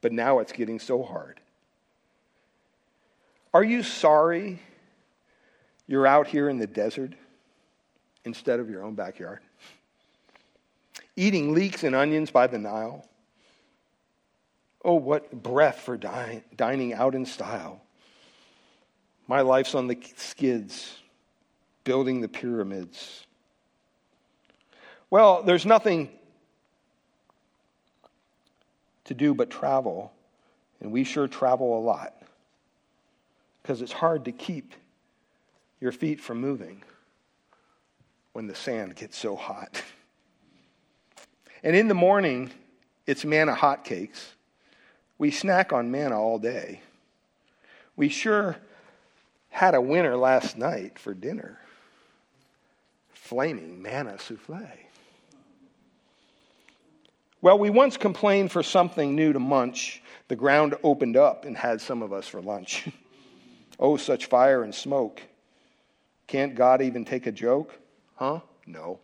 [0.00, 1.40] but now it's getting so hard.
[3.52, 4.60] Are you sorry
[5.86, 7.14] you're out here in the desert
[8.24, 9.40] instead of your own backyard?
[11.16, 13.08] Eating leeks and onions by the Nile?
[14.84, 17.82] Oh, what breath for dining out in style.
[19.28, 20.96] My life's on the skids,
[21.84, 23.26] building the pyramids.
[25.10, 26.08] Well, there's nothing
[29.04, 30.12] to do but travel,
[30.80, 32.14] and we sure travel a lot
[33.62, 34.72] because it's hard to keep
[35.78, 36.82] your feet from moving
[38.32, 39.82] when the sand gets so hot.
[41.64, 42.52] And in the morning,
[43.04, 44.26] it's manna hotcakes.
[45.18, 46.82] We snack on manna all day.
[47.96, 48.56] We sure
[49.48, 51.58] had a winner last night for dinner
[53.28, 54.66] flaming manna souffle.
[57.42, 60.02] Well, we once complained for something new to munch.
[60.28, 62.88] The ground opened up and had some of us for lunch.
[63.78, 65.20] oh, such fire and smoke.
[66.26, 67.78] Can't God even take a joke?
[68.16, 68.40] Huh?
[68.66, 68.98] No.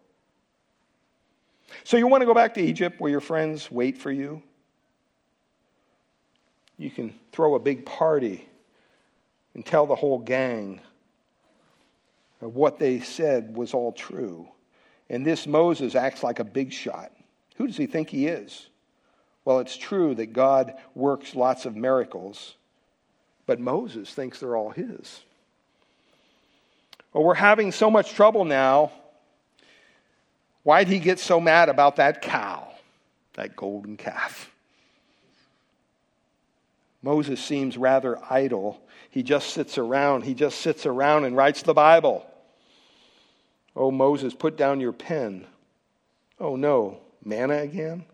[1.84, 4.42] So you want to go back to Egypt where your friends wait for you?
[6.78, 8.48] You can throw a big party
[9.54, 10.80] and tell the whole gang
[12.40, 14.46] what they said was all true.
[15.08, 17.12] And this Moses acts like a big shot.
[17.56, 18.68] Who does he think he is?
[19.44, 22.54] Well, it's true that God works lots of miracles,
[23.46, 25.22] but Moses thinks they're all his.
[27.12, 28.90] Well, we're having so much trouble now.
[30.62, 32.68] Why'd he get so mad about that cow,
[33.34, 34.50] that golden calf?
[37.02, 38.80] Moses seems rather idle.
[39.14, 40.24] He just sits around.
[40.24, 42.26] He just sits around and writes the Bible.
[43.76, 45.46] Oh, Moses, put down your pen.
[46.40, 48.06] Oh, no, manna again?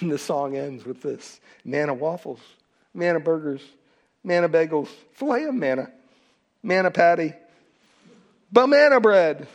[0.00, 2.40] And the song ends with this manna waffles,
[2.92, 3.62] manna burgers,
[4.22, 5.90] manna bagels, filet of manna,
[6.62, 7.32] manna patty,
[8.52, 9.48] banana bread.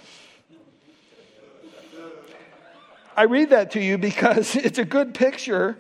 [3.15, 5.77] I read that to you because it's a good picture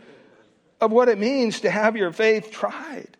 [0.79, 3.15] of what it means to have your faith tried.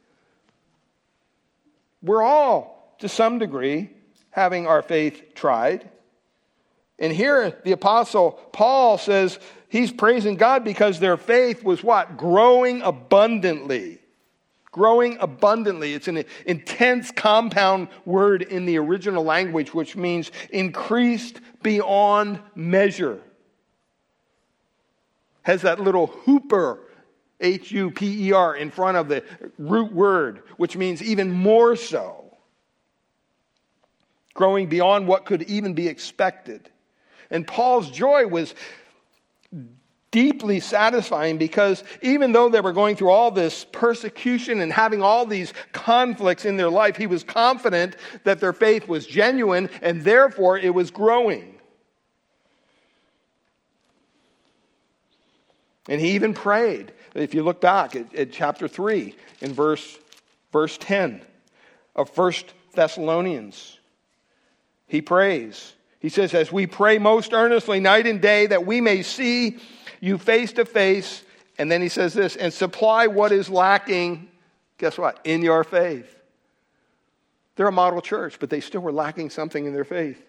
[2.02, 3.90] We're all, to some degree,
[4.32, 5.90] having our faith tried.
[6.98, 9.40] And here the apostle Paul says
[9.70, 12.18] he's praising God because their faith was what?
[12.18, 14.00] Growing abundantly.
[14.72, 15.94] Growing abundantly.
[15.94, 23.20] It's an intense compound word in the original language, which means increased beyond measure.
[25.42, 26.80] Has that little hooper,
[27.40, 29.24] H U P E R, in front of the
[29.58, 32.38] root word, which means even more so.
[34.34, 36.70] Growing beyond what could even be expected.
[37.30, 38.56] And Paul's joy was
[40.12, 45.26] deeply satisfying because even though they were going through all this persecution and having all
[45.26, 50.58] these conflicts in their life, he was confident that their faith was genuine and therefore
[50.58, 51.60] it was growing.
[55.88, 56.92] And he even prayed.
[57.20, 59.98] If you look back at, at chapter 3 in verse,
[60.52, 61.22] verse 10
[61.96, 62.34] of 1
[62.74, 63.78] Thessalonians,
[64.88, 65.74] he prays.
[66.00, 69.60] He says, As we pray most earnestly night and day that we may see
[70.00, 71.24] you face to face.
[71.58, 74.30] And then he says this, and supply what is lacking,
[74.78, 75.20] guess what?
[75.26, 76.16] In your faith.
[77.56, 80.26] They're a model church, but they still were lacking something in their faith.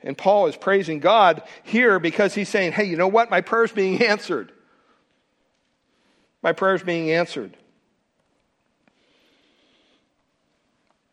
[0.00, 3.30] And Paul is praising God here because he's saying, hey, you know what?
[3.30, 4.52] My prayer's being answered.
[6.44, 7.56] My prayer's being answered.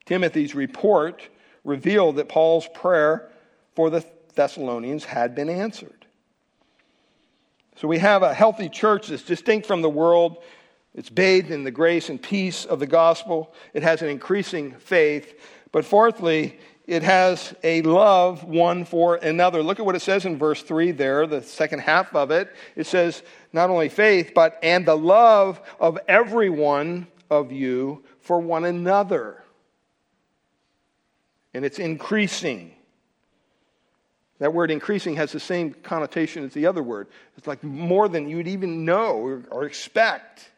[0.06, 1.28] Timothy's report
[1.64, 3.30] revealed that Paul's prayer
[3.74, 4.06] for the
[4.36, 6.06] Thessalonians had been answered.
[7.78, 10.44] So we have a healthy church that's distinct from the world.
[10.94, 13.54] It's bathed in the grace and peace of the gospel.
[13.74, 15.40] It has an increasing faith.
[15.72, 16.60] But fourthly,
[16.92, 19.64] it has a love one for another.
[19.64, 22.54] Look at what it says in verse 3 there, the second half of it.
[22.76, 23.24] It says,
[23.54, 29.42] not only faith, but and the love of every one of you for one another
[31.54, 32.72] and it's increasing.
[34.40, 37.08] That word increasing has the same connotation as the other word.
[37.38, 40.51] It's like more than you'd even know or expect.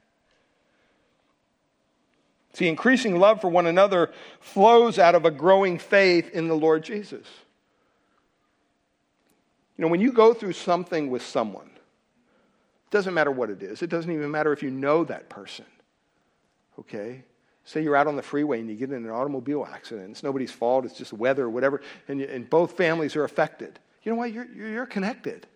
[2.54, 6.84] See, increasing love for one another flows out of a growing faith in the Lord
[6.84, 7.26] Jesus.
[9.78, 13.82] You know, when you go through something with someone, it doesn't matter what it is,
[13.82, 15.66] it doesn't even matter if you know that person,
[16.80, 17.24] okay?
[17.66, 20.12] Say you're out on the freeway and you get in an automobile accident.
[20.12, 20.86] It's nobody's fault.
[20.86, 21.82] It's just weather or whatever.
[22.08, 23.80] And, you, and both families are affected.
[24.04, 24.34] You know what?
[24.34, 25.48] You're, you're connected.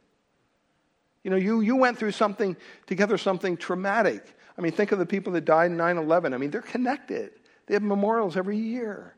[1.24, 4.37] You know, you, you went through something together, something traumatic.
[4.58, 6.34] I mean, think of the people that died in 9 11.
[6.34, 7.32] I mean, they're connected.
[7.68, 9.14] They have memorials every year,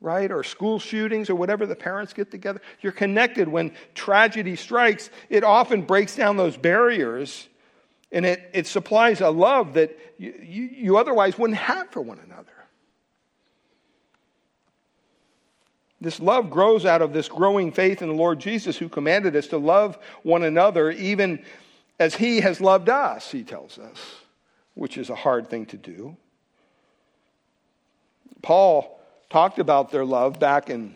[0.00, 0.30] right?
[0.30, 2.60] Or school shootings or whatever, the parents get together.
[2.80, 3.48] You're connected.
[3.48, 7.48] When tragedy strikes, it often breaks down those barriers
[8.12, 12.18] and it, it supplies a love that you, you, you otherwise wouldn't have for one
[12.18, 12.48] another.
[16.00, 19.48] This love grows out of this growing faith in the Lord Jesus, who commanded us
[19.48, 21.44] to love one another even
[22.00, 23.98] as he has loved us, he tells us,
[24.72, 26.16] which is a hard thing to do.
[28.40, 28.98] Paul
[29.28, 30.94] talked about their love back in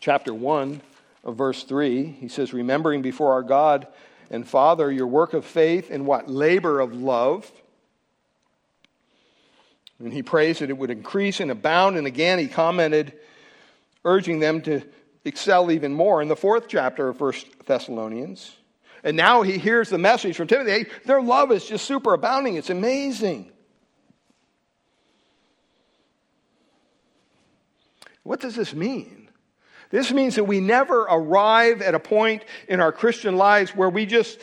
[0.00, 0.80] chapter 1
[1.22, 2.06] of verse 3.
[2.06, 3.86] He says, Remembering before our God
[4.30, 6.28] and Father, your work of faith and what?
[6.28, 7.50] Labor of love.
[10.00, 11.96] And he prays that it would increase and abound.
[11.96, 13.12] And again, he commented,
[14.04, 14.82] urging them to
[15.24, 18.56] excel even more in the fourth chapter of First Thessalonians.
[19.04, 20.90] And now he hears the message from Timothy.
[21.04, 22.56] Their love is just super abounding.
[22.56, 23.52] It's amazing.
[28.22, 29.28] What does this mean?
[29.90, 34.06] This means that we never arrive at a point in our Christian lives where we
[34.06, 34.40] just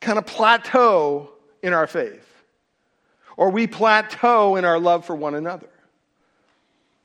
[0.00, 1.30] kind of plateau
[1.62, 2.26] in our faith
[3.38, 5.70] or we plateau in our love for one another.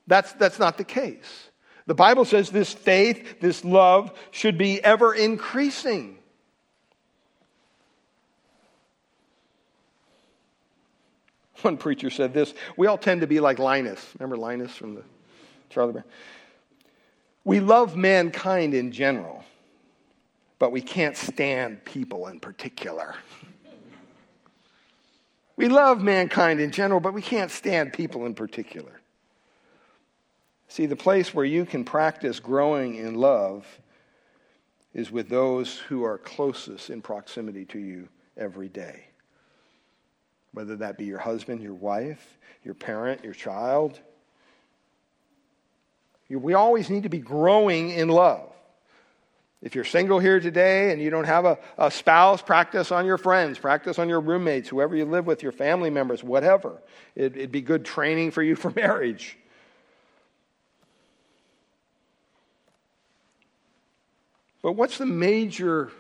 [0.06, 1.50] That's, that's not the case.
[1.86, 6.18] The Bible says this faith, this love, should be ever increasing.
[11.64, 14.06] One preacher said this We all tend to be like Linus.
[14.20, 15.04] Remember Linus from the
[15.70, 16.06] Charlie Brown?
[17.46, 19.44] We love mankind in general,
[20.60, 23.16] but we can't stand people in particular.
[25.56, 29.00] We love mankind in general, but we can't stand people in particular.
[30.68, 33.68] See, the place where you can practice growing in love
[34.96, 39.06] is with those who are closest in proximity to you every day.
[40.54, 44.00] Whether that be your husband, your wife, your parent, your child.
[46.30, 48.50] We always need to be growing in love.
[49.62, 53.18] If you're single here today and you don't have a, a spouse, practice on your
[53.18, 56.82] friends, practice on your roommates, whoever you live with, your family members, whatever.
[57.16, 59.38] It, it'd be good training for you for marriage.
[64.62, 65.92] But what's the major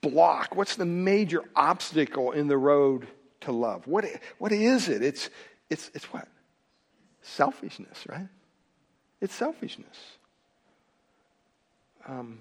[0.00, 0.56] block?
[0.56, 3.06] What's the major obstacle in the road
[3.42, 3.86] to love?
[3.86, 4.04] What,
[4.38, 5.02] what is it?
[5.02, 5.30] It's,
[5.68, 6.28] it's, it's what?
[7.22, 8.28] Selfishness, right?
[9.20, 9.96] It's selfishness.
[12.06, 12.40] Um,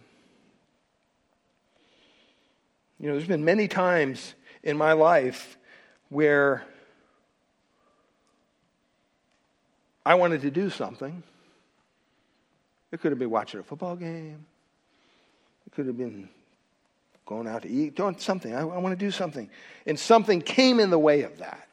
[3.00, 4.34] you know, there's been many times
[4.64, 5.58] in my life
[6.10, 6.64] where
[10.06, 11.24] I wanted to do something.
[12.92, 14.46] It could have been watching a football game.
[15.68, 16.30] It could have been
[17.30, 18.56] going out to eat, doing something.
[18.56, 19.52] I, I want to do something.
[19.86, 21.68] And something came in the way of that.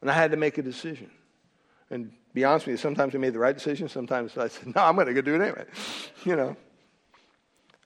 [0.00, 1.08] And I had to make a decision.
[1.88, 3.88] And be honest with you, sometimes I made the right decision.
[3.88, 5.64] Sometimes I said, no, I'm going to go do it anyway.
[6.24, 6.56] You know,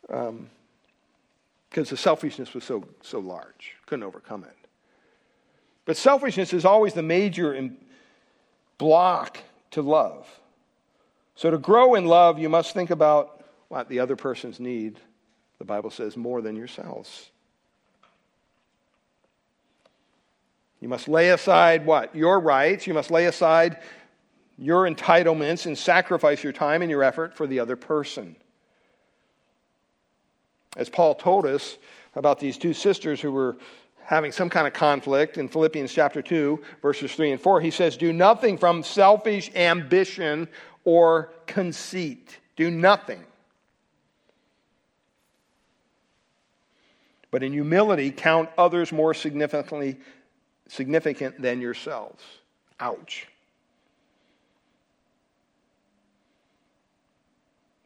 [0.02, 0.50] because um,
[1.70, 3.74] the selfishness was so, so large.
[3.86, 4.56] Couldn't overcome it.
[5.84, 7.70] But selfishness is always the major
[8.76, 9.38] block
[9.72, 10.26] to love.
[11.34, 15.00] So to grow in love, you must think about what the other person's need.
[15.59, 17.30] The Bible says more than yourselves.
[20.80, 22.14] You must lay aside what?
[22.14, 22.86] Your rights.
[22.86, 23.78] You must lay aside
[24.59, 28.36] your entitlements and sacrifice your time and your effort for the other person.
[30.76, 31.78] As Paul told us
[32.14, 33.57] about these two sisters who were
[34.04, 37.96] having some kind of conflict in Philippians chapter 2, verses 3 and 4, he says,
[37.96, 40.48] Do nothing from selfish ambition
[40.84, 42.38] or conceit.
[42.54, 43.24] Do nothing.
[47.30, 49.98] But in humility, count others more significantly
[50.68, 52.22] significant than yourselves.
[52.80, 53.26] Ouch.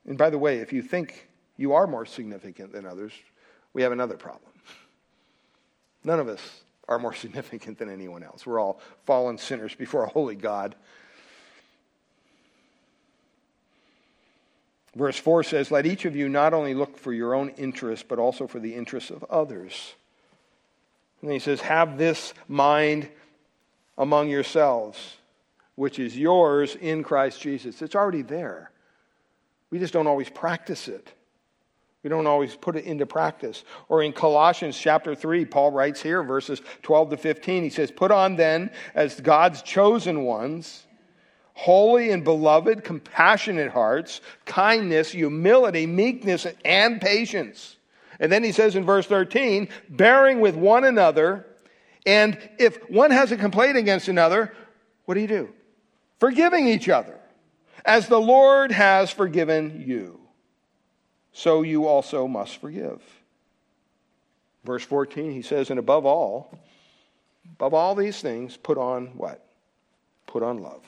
[0.07, 3.13] And by the way, if you think you are more significant than others,
[3.73, 4.51] we have another problem.
[6.03, 8.47] None of us are more significant than anyone else.
[8.47, 10.75] We're all fallen sinners before a holy God.
[14.95, 18.19] Verse 4 says, Let each of you not only look for your own interest, but
[18.19, 19.95] also for the interests of others.
[21.23, 23.09] And he says, Have this mind
[23.97, 25.17] among yourselves,
[25.77, 27.83] which is yours in Christ Jesus.
[27.83, 28.71] It's already there.
[29.71, 31.13] We just don't always practice it.
[32.03, 33.63] We don't always put it into practice.
[33.89, 38.11] Or in Colossians chapter 3, Paul writes here, verses 12 to 15, he says, Put
[38.11, 40.87] on then as God's chosen ones,
[41.55, 47.77] holy and beloved, compassionate hearts, kindness, humility, meekness, and patience.
[48.19, 51.47] And then he says in verse 13, bearing with one another,
[52.07, 54.53] and if one has a complaint against another,
[55.05, 55.49] what do you do?
[56.19, 57.19] Forgiving each other.
[57.85, 60.21] As the Lord has forgiven you,
[61.33, 63.01] so you also must forgive.
[64.65, 66.59] Verse 14, he says, And above all,
[67.55, 69.47] above all these things, put on what?
[70.27, 70.83] Put on love,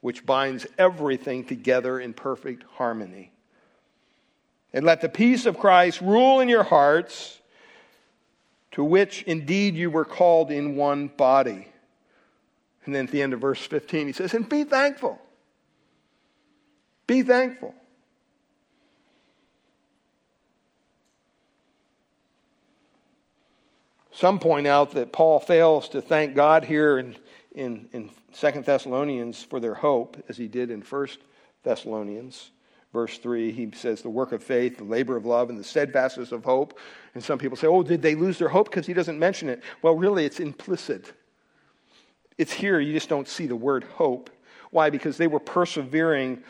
[0.00, 3.32] which binds everything together in perfect harmony.
[4.72, 7.38] And let the peace of Christ rule in your hearts,
[8.72, 11.68] to which indeed you were called in one body.
[12.84, 15.20] And then at the end of verse 15, he says, And be thankful.
[17.06, 17.74] Be thankful.
[24.12, 27.16] Some point out that Paul fails to thank God here in,
[27.54, 31.08] in, in 2 Thessalonians for their hope, as he did in 1
[31.62, 32.50] Thessalonians.
[32.92, 36.32] Verse 3, he says, the work of faith, the labor of love, and the steadfastness
[36.32, 36.78] of hope.
[37.14, 39.62] And some people say, oh, did they lose their hope because he doesn't mention it?
[39.82, 41.12] Well, really, it's implicit.
[42.38, 44.30] It's here, you just don't see the word hope.
[44.70, 44.88] Why?
[44.90, 46.42] Because they were persevering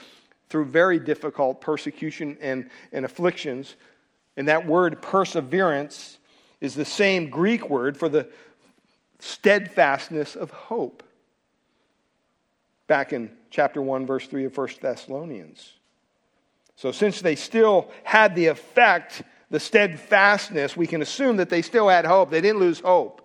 [0.48, 3.74] through very difficult persecution and, and afflictions.
[4.36, 6.18] And that word perseverance
[6.60, 8.28] is the same Greek word for the
[9.18, 11.02] steadfastness of hope.
[12.86, 15.74] Back in chapter 1, verse 3 of 1 Thessalonians.
[16.76, 21.88] So, since they still had the effect, the steadfastness, we can assume that they still
[21.88, 22.30] had hope.
[22.30, 23.24] They didn't lose hope.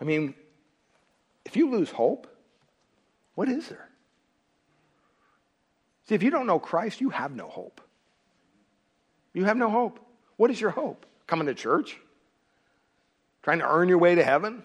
[0.00, 0.34] I mean,
[1.44, 2.26] if you lose hope,
[3.34, 3.88] what is there?
[6.08, 7.80] See, if you don't know Christ, you have no hope.
[9.36, 10.00] You have no hope.
[10.38, 11.04] What is your hope?
[11.26, 11.98] Coming to church?
[13.42, 14.64] Trying to earn your way to heaven?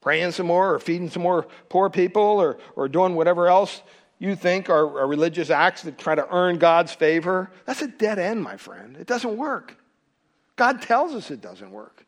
[0.00, 3.82] Praying some more or feeding some more poor people or, or doing whatever else
[4.18, 7.50] you think are, are religious acts that try to earn God's favor?
[7.66, 8.96] That's a dead end, my friend.
[8.96, 9.76] It doesn't work.
[10.56, 12.06] God tells us it doesn't work.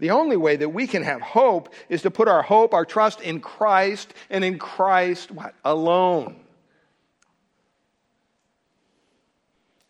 [0.00, 3.20] The only way that we can have hope is to put our hope, our trust
[3.20, 5.54] in Christ and in Christ what?
[5.64, 6.40] alone.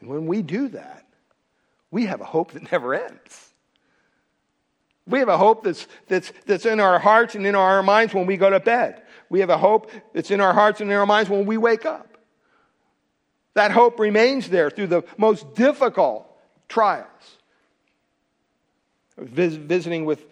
[0.00, 1.06] And when we do that,
[1.90, 3.52] we have a hope that never ends.
[5.06, 8.26] We have a hope that's, that's, that's in our hearts and in our minds when
[8.26, 9.02] we go to bed.
[9.28, 11.86] We have a hope that's in our hearts and in our minds when we wake
[11.86, 12.18] up.
[13.54, 16.30] That hope remains there through the most difficult
[16.68, 17.06] trials.
[19.16, 20.26] I was vis- visiting with,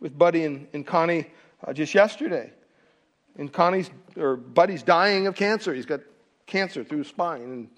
[0.00, 1.26] with Buddy and, and Connie
[1.64, 2.50] uh, just yesterday.
[3.36, 5.74] And Connie's, or Buddy's dying of cancer.
[5.74, 6.00] He's got
[6.46, 7.42] cancer through his spine.
[7.42, 7.68] And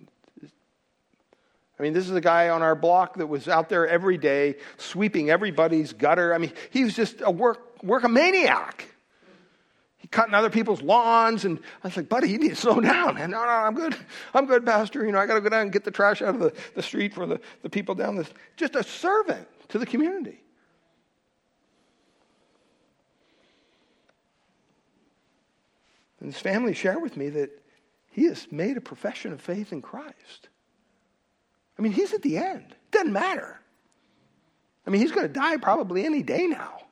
[1.79, 4.57] I mean, this is a guy on our block that was out there every day
[4.79, 6.35] sweeping everybody's gutter.
[6.35, 8.81] I mean, he was just a work, workomaniac.
[9.99, 13.17] He cutting other people's lawns, and I was like, buddy, you need to slow down,
[13.17, 13.31] man.
[13.31, 13.95] No, no, I'm good.
[14.33, 15.05] I'm good, Pastor.
[15.05, 16.83] You know, I got to go down and get the trash out of the, the
[16.83, 18.27] street for the, the people down the.
[18.57, 20.41] Just a servant to the community.
[26.21, 27.51] And his family shared with me that
[28.11, 30.49] he has made a profession of faith in Christ.
[31.79, 32.75] I mean, he's at the end.
[32.91, 33.61] Doesn't matter.
[34.87, 36.83] I mean, he's going to die probably any day now.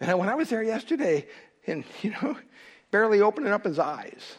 [0.00, 1.26] And when I was there yesterday,
[1.66, 2.36] and, you know,
[2.90, 4.36] barely opening up his eyes.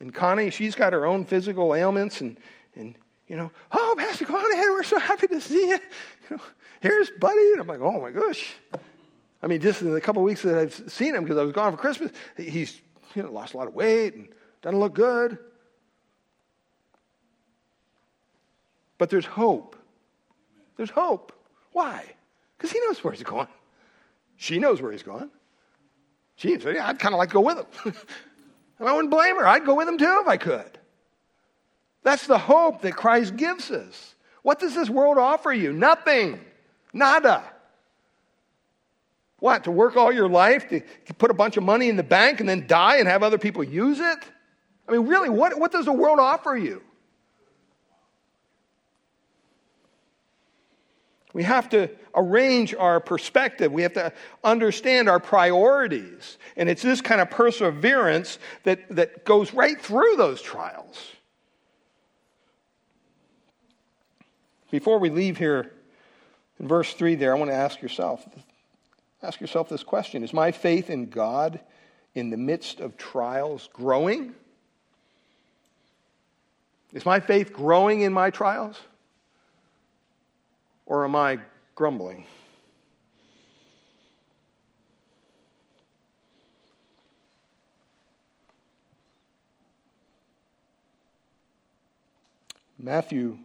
[0.00, 2.36] And Connie, she's got her own physical ailments, and,
[2.74, 2.96] and
[3.28, 4.66] you know, oh, Pastor, ahead.
[4.68, 5.78] We're so happy to see you.
[6.30, 6.42] you know,
[6.80, 7.52] here's Buddy.
[7.52, 8.54] And I'm like, oh my gosh.
[9.42, 11.52] I mean, just in the couple of weeks that I've seen him, because I was
[11.52, 12.80] gone for Christmas, he's
[13.14, 14.28] you know, lost a lot of weight and
[14.60, 15.38] doesn't look good.
[19.02, 19.74] But there's hope.
[20.76, 21.32] There's hope.
[21.72, 22.04] Why?
[22.56, 23.48] Because he knows where he's going.
[24.36, 25.28] She knows where he's going.
[26.36, 27.66] She said, yeah, I'd kind of like to go with him.
[28.78, 29.48] and I wouldn't blame her.
[29.48, 30.78] I'd go with him too if I could.
[32.04, 34.14] That's the hope that Christ gives us.
[34.42, 35.72] What does this world offer you?
[35.72, 36.38] Nothing.
[36.92, 37.42] Nada.
[39.40, 39.64] What?
[39.64, 40.80] To work all your life, to
[41.18, 43.64] put a bunch of money in the bank and then die and have other people
[43.64, 44.18] use it?
[44.86, 46.82] I mean, really, what, what does the world offer you?
[51.32, 53.72] We have to arrange our perspective.
[53.72, 54.12] We have to
[54.44, 56.36] understand our priorities.
[56.56, 61.10] And it's this kind of perseverance that, that goes right through those trials.
[64.70, 65.72] Before we leave here
[66.58, 68.26] in verse 3 there, I want to ask yourself
[69.22, 71.60] ask yourself this question Is my faith in God
[72.14, 74.34] in the midst of trials growing?
[76.92, 78.78] Is my faith growing in my trials?
[80.92, 81.38] Or am I
[81.74, 82.26] grumbling?
[92.78, 93.38] Matthew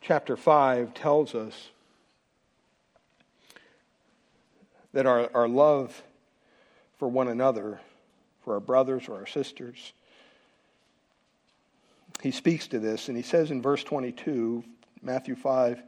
[0.00, 1.70] chapter 5 tells us
[4.92, 6.02] that our, our love
[6.98, 7.80] for one another,
[8.42, 9.92] for our brothers or our sisters,
[12.24, 14.64] he speaks to this, and he says in verse 22,
[15.02, 15.82] Matthew 5,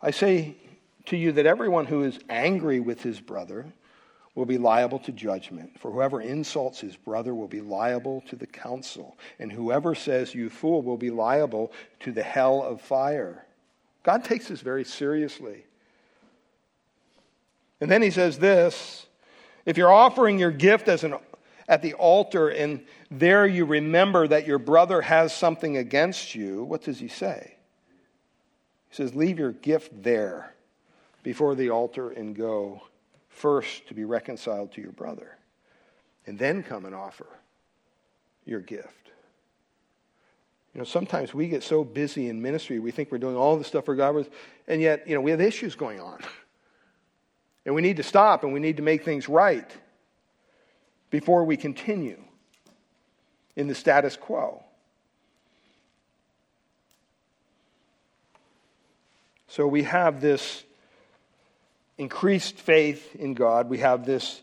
[0.00, 0.56] I say
[1.06, 3.66] to you that everyone who is angry with his brother
[4.36, 5.80] will be liable to judgment.
[5.80, 10.50] For whoever insults his brother will be liable to the council, and whoever says, You
[10.50, 13.44] fool, will be liable to the hell of fire.
[14.04, 15.64] God takes this very seriously.
[17.80, 19.06] And then he says this
[19.66, 21.16] if you're offering your gift as an
[21.68, 22.84] at the altar and
[23.18, 27.56] there you remember that your brother has something against you, what does he say?
[28.88, 30.54] He says, Leave your gift there
[31.22, 32.82] before the altar and go
[33.28, 35.36] first to be reconciled to your brother,
[36.26, 37.26] and then come and offer
[38.44, 39.10] your gift.
[40.74, 43.64] You know, sometimes we get so busy in ministry, we think we're doing all the
[43.64, 44.26] stuff for God,
[44.66, 46.18] and yet, you know, we have issues going on.
[47.64, 49.70] And we need to stop and we need to make things right
[51.10, 52.20] before we continue
[53.56, 54.62] in the status quo.
[59.48, 60.64] So we have this
[61.98, 63.68] increased faith in God.
[63.68, 64.40] We have this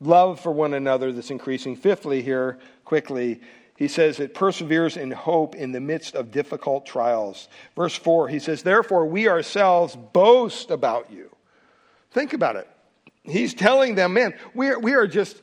[0.00, 1.76] love for one another that's increasing.
[1.76, 3.40] Fifthly, here, quickly,
[3.76, 7.48] he says it perseveres in hope in the midst of difficult trials.
[7.76, 11.30] Verse 4, he says, Therefore, we ourselves boast about you.
[12.10, 12.68] Think about it.
[13.22, 15.40] he's telling them, man, we are, we are just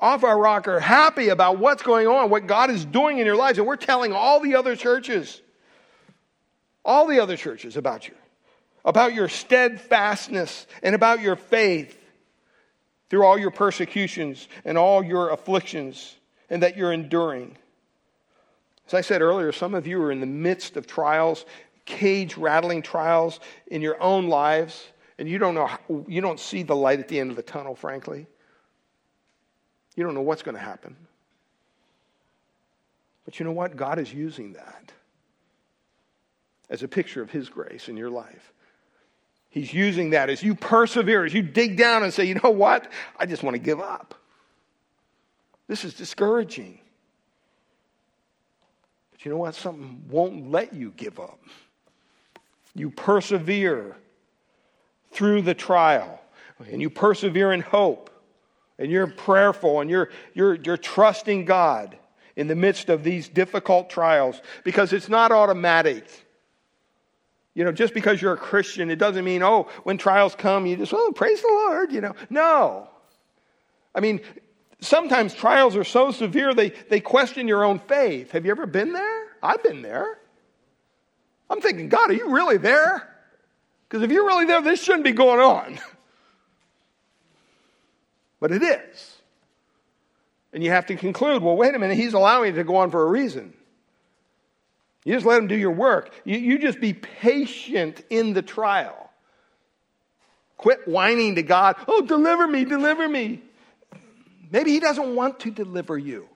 [0.00, 3.58] off our rocker, happy about what's going on, what God is doing in your lives.
[3.58, 5.40] And we're telling all the other churches,
[6.84, 8.14] all the other churches about you,
[8.84, 11.96] about your steadfastness and about your faith
[13.08, 16.16] through all your persecutions and all your afflictions,
[16.48, 17.56] and that you're enduring.
[18.86, 21.44] As I said earlier, some of you are in the midst of trials,
[21.84, 24.86] cage rattling trials in your own lives,
[25.18, 25.68] and you don't know,
[26.08, 28.26] you don't see the light at the end of the tunnel, frankly.
[30.00, 30.96] You don't know what's going to happen.
[33.26, 33.76] But you know what?
[33.76, 34.92] God is using that
[36.70, 38.54] as a picture of His grace in your life.
[39.50, 42.90] He's using that as you persevere, as you dig down and say, you know what?
[43.18, 44.14] I just want to give up.
[45.68, 46.80] This is discouraging.
[49.10, 49.54] But you know what?
[49.54, 51.40] Something won't let you give up.
[52.74, 53.98] You persevere
[55.12, 56.22] through the trial,
[56.70, 58.09] and you persevere in hope
[58.80, 61.96] and you're prayerful and you're, you're, you're trusting God
[62.34, 66.06] in the midst of these difficult trials because it's not automatic.
[67.54, 70.76] You know, just because you're a Christian, it doesn't mean, oh, when trials come, you
[70.76, 72.14] just, oh, praise the Lord, you know.
[72.30, 72.88] No.
[73.94, 74.20] I mean,
[74.80, 78.30] sometimes trials are so severe they, they question your own faith.
[78.30, 79.26] Have you ever been there?
[79.42, 80.18] I've been there.
[81.50, 83.06] I'm thinking, God, are you really there?
[83.88, 85.78] Because if you're really there, this shouldn't be going on.
[88.40, 89.16] but it is.
[90.52, 92.90] And you have to conclude well, wait a minute, he's allowing it to go on
[92.90, 93.54] for a reason.
[95.04, 96.12] You just let him do your work.
[96.24, 99.10] You, you just be patient in the trial.
[100.56, 103.40] Quit whining to God, oh, deliver me, deliver me.
[104.50, 106.28] Maybe he doesn't want to deliver you.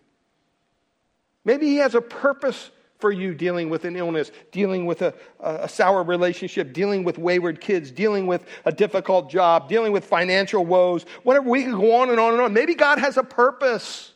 [1.44, 5.68] Maybe he has a purpose for you dealing with an illness, dealing with a, a,
[5.68, 11.04] sour relationship, dealing with wayward kids, dealing with a difficult job, dealing with financial woes,
[11.22, 11.48] whatever.
[11.48, 12.52] We could go on and on and on.
[12.52, 14.12] Maybe God has a purpose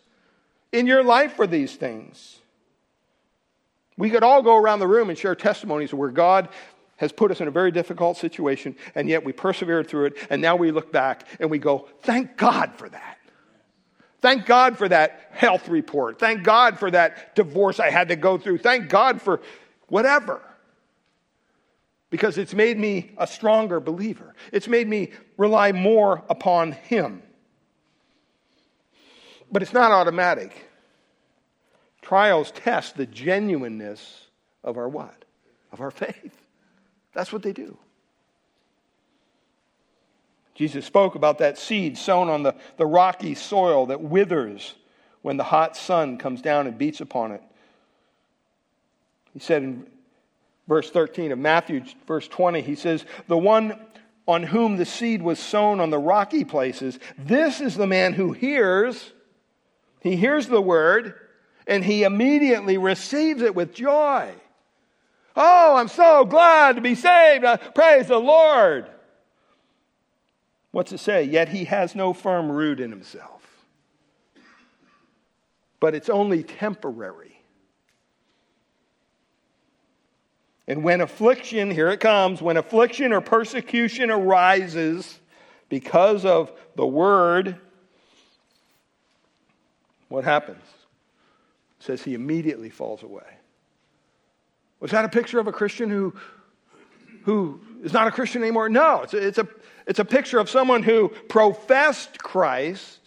[0.73, 2.39] in your life for these things.
[3.97, 6.49] We could all go around the room and share testimonies where God
[6.97, 10.41] has put us in a very difficult situation, and yet we persevered through it, and
[10.41, 13.18] now we look back and we go, thank God for that.
[14.21, 16.19] Thank God for that health report.
[16.19, 18.59] Thank God for that divorce I had to go through.
[18.59, 19.41] Thank God for
[19.89, 20.43] whatever.
[22.11, 24.35] Because it's made me a stronger believer.
[24.53, 27.23] It's made me rely more upon Him.
[29.53, 30.53] But it's not automatic.
[32.03, 34.27] Trials test the genuineness
[34.65, 35.25] of our what?
[35.71, 36.43] Of our faith.
[37.13, 37.77] That's what they do.
[40.59, 44.75] Jesus spoke about that seed sown on the, the rocky soil that withers
[45.23, 47.41] when the hot sun comes down and beats upon it.
[49.33, 49.87] He said in
[50.67, 53.79] verse 13 of Matthew, verse 20, he says, The one
[54.27, 58.33] on whom the seed was sown on the rocky places, this is the man who
[58.33, 59.13] hears,
[60.01, 61.15] he hears the word,
[61.69, 64.35] and he immediately receives it with joy.
[65.37, 67.45] Oh, I'm so glad to be saved.
[67.77, 68.89] Praise the Lord.
[70.71, 71.25] What's it say?
[71.25, 73.43] Yet he has no firm root in himself.
[75.81, 77.41] But it's only temporary.
[80.67, 85.19] And when affliction, here it comes, when affliction or persecution arises
[85.71, 87.57] because of the word,
[90.09, 90.63] what happens?
[91.81, 93.25] It says he immediately falls away.
[94.81, 96.15] Was that a picture of a Christian who,
[97.23, 98.69] who is not a Christian anymore?
[98.69, 99.49] No, it's a, it's a
[99.87, 102.99] it's a picture of someone who professed Christ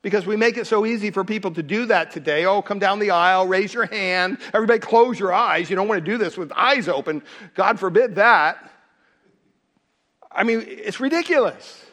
[0.00, 2.44] because we make it so easy for people to do that today.
[2.44, 4.38] Oh, come down the aisle, raise your hand.
[4.54, 5.68] Everybody close your eyes.
[5.68, 7.22] You don't want to do this with eyes open.
[7.54, 8.70] God forbid that.
[10.30, 11.84] I mean, it's ridiculous.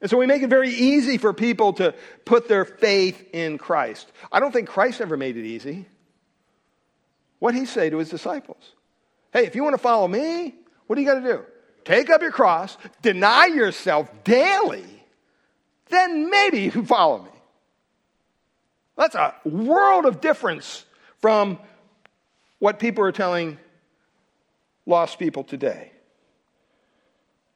[0.00, 1.94] And so we make it very easy for people to
[2.24, 4.12] put their faith in Christ.
[4.30, 5.86] I don't think Christ ever made it easy.
[7.38, 8.74] What did he say to his disciples?
[9.32, 10.54] Hey, if you want to follow me,
[10.86, 11.44] what do you got to do?
[11.88, 14.84] take up your cross, deny yourself daily,
[15.88, 17.30] then maybe you can follow me.
[18.96, 20.84] That's a world of difference
[21.20, 21.58] from
[22.58, 23.58] what people are telling
[24.86, 25.92] lost people today.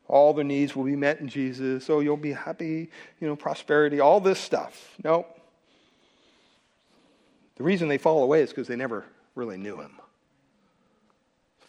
[0.09, 1.89] All their needs will be met in Jesus.
[1.91, 4.95] Oh, you'll be happy, you know, prosperity, all this stuff.
[5.03, 5.27] No.
[7.57, 9.05] The reason they fall away is because they never
[9.35, 10.01] really knew him.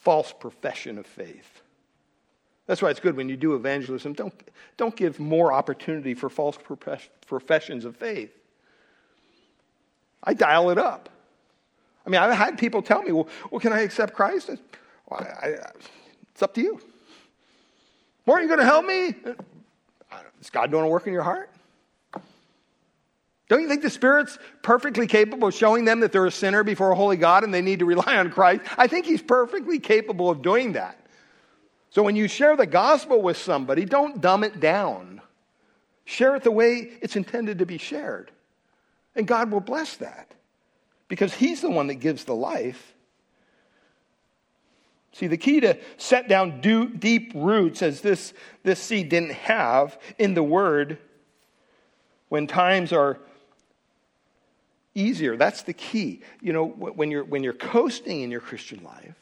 [0.03, 1.61] False profession of faith.
[2.67, 4.13] That's why it's good when you do evangelism.
[4.13, 4.33] Don't,
[4.77, 6.57] don't give more opportunity for false
[7.25, 8.37] professions of faith.
[10.23, 11.09] I dial it up.
[12.05, 14.49] I mean, I've had people tell me, well, well can I accept Christ?
[15.09, 15.49] Well, I, I,
[16.31, 16.81] it's up to you.
[18.25, 19.15] Weren't you going to help me?
[20.41, 21.49] Is God doing a work in your heart?
[23.49, 26.91] Don't you think the Spirit's perfectly capable of showing them that they're a sinner before
[26.91, 28.61] a holy God and they need to rely on Christ?
[28.77, 30.99] I think He's perfectly capable of doing that.
[31.89, 35.21] So when you share the gospel with somebody, don't dumb it down.
[36.05, 38.31] Share it the way it's intended to be shared.
[39.15, 40.33] And God will bless that
[41.07, 42.93] because He's the one that gives the life.
[45.11, 48.33] See, the key to set down deep roots, as this,
[48.63, 50.97] this seed didn't have in the Word,
[52.29, 53.19] when times are
[54.95, 56.21] easier, that's the key.
[56.41, 59.15] You know, when you're, when you're coasting in your Christian life,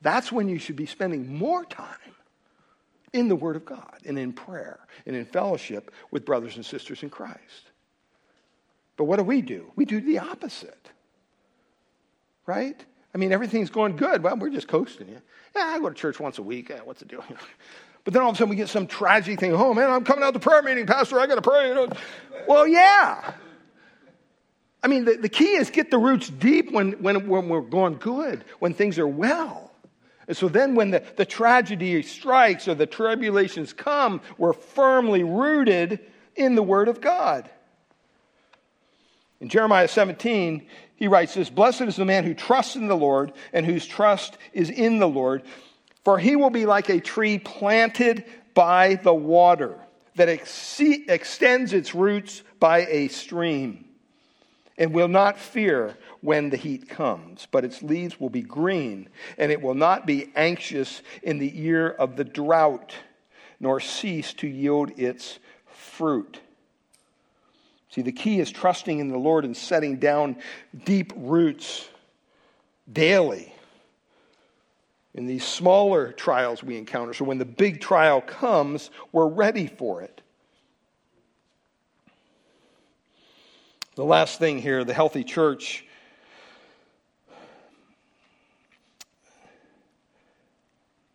[0.00, 1.96] that's when you should be spending more time
[3.12, 7.02] in the Word of God and in prayer and in fellowship with brothers and sisters
[7.02, 7.70] in Christ.
[8.96, 9.72] But what do we do?
[9.76, 10.90] We do the opposite.
[12.46, 12.84] Right?
[13.14, 14.22] I mean, everything's going good.
[14.22, 15.08] Well, we're just coasting.
[15.08, 15.18] Yeah,
[15.56, 16.68] yeah I go to church once a week.
[16.68, 17.24] Yeah, what's the deal?
[18.04, 19.52] but then all of a sudden we get some tragic thing.
[19.52, 21.18] Oh, man, I'm coming out to prayer meeting, Pastor.
[21.18, 21.88] I got to pray.
[22.46, 23.32] Well, yeah.
[24.82, 27.94] I mean, the, the key is get the roots deep when, when, when we're going
[27.94, 29.72] good, when things are well.
[30.28, 36.00] And so then when the, the tragedy strikes or the tribulations come, we're firmly rooted
[36.36, 37.50] in the Word of God.
[39.40, 40.66] In Jeremiah 17,
[40.96, 44.36] he writes this Blessed is the man who trusts in the Lord and whose trust
[44.52, 45.42] is in the Lord,
[46.04, 48.24] for he will be like a tree planted
[48.54, 49.78] by the water
[50.16, 53.87] that ex- extends its roots by a stream
[54.78, 59.50] and will not fear when the heat comes, but its leaves will be green, and
[59.50, 62.94] it will not be anxious in the year of the drought,
[63.58, 66.40] nor cease to yield its fruit.
[67.90, 70.36] See, the key is trusting in the Lord and setting down
[70.84, 71.88] deep roots
[72.90, 73.52] daily
[75.14, 77.12] in these smaller trials we encounter.
[77.12, 80.20] So when the big trial comes, we're ready for it.
[83.98, 85.84] The last thing here the healthy church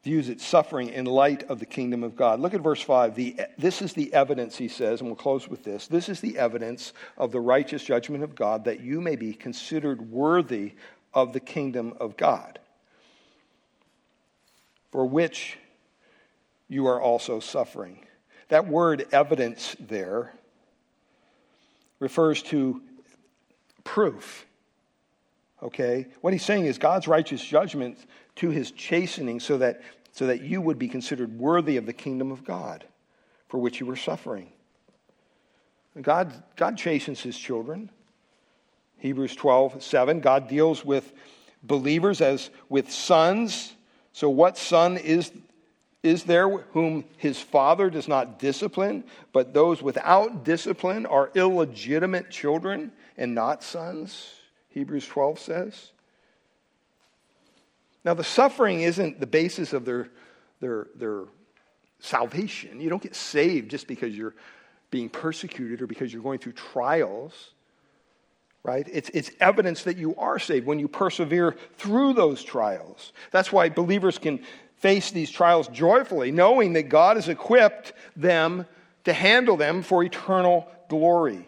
[0.04, 2.42] views its suffering in light of the kingdom of God.
[2.42, 3.16] Look at verse 5.
[3.16, 5.88] The, this is the evidence, he says, and we'll close with this.
[5.88, 10.12] This is the evidence of the righteous judgment of God that you may be considered
[10.12, 10.74] worthy
[11.14, 12.60] of the kingdom of God,
[14.92, 15.58] for which
[16.68, 18.06] you are also suffering.
[18.50, 20.34] That word evidence there
[22.00, 22.82] refers to
[23.84, 24.46] proof.
[25.62, 26.08] Okay?
[26.22, 27.98] What he's saying is God's righteous judgment
[28.36, 29.82] to his chastening so that,
[30.12, 32.84] so that you would be considered worthy of the kingdom of God
[33.48, 34.52] for which you were suffering.
[36.02, 37.90] God, God chastens his children.
[38.98, 40.20] Hebrews 12, 7.
[40.22, 41.12] God deals with
[41.62, 43.74] believers as with sons.
[44.12, 45.32] So, what son is,
[46.04, 49.06] is there whom his father does not discipline?
[49.32, 54.34] But those without discipline are illegitimate children and not sons,
[54.70, 55.92] Hebrews 12 says.
[58.04, 60.10] Now, the suffering isn't the basis of their,
[60.60, 61.24] their, their
[62.00, 62.82] salvation.
[62.82, 64.36] You don't get saved just because you're
[64.92, 67.52] being persecuted or because you're going through trials,
[68.62, 68.86] right?
[68.92, 73.14] It's, it's evidence that you are saved when you persevere through those trials.
[73.32, 74.42] That's why believers can
[74.84, 78.66] face these trials joyfully, knowing that God has equipped them
[79.06, 81.48] to handle them for eternal glory.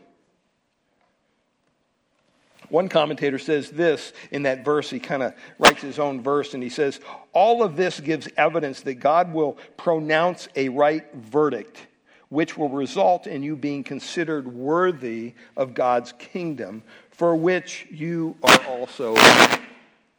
[2.70, 4.90] One commentator says this in that verse.
[4.90, 7.02] He kind of writes his own verse and he says,
[7.34, 11.88] All of this gives evidence that God will pronounce a right verdict,
[12.30, 18.64] which will result in you being considered worthy of God's kingdom, for which you are
[18.66, 19.14] also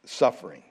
[0.05, 0.61] suffering.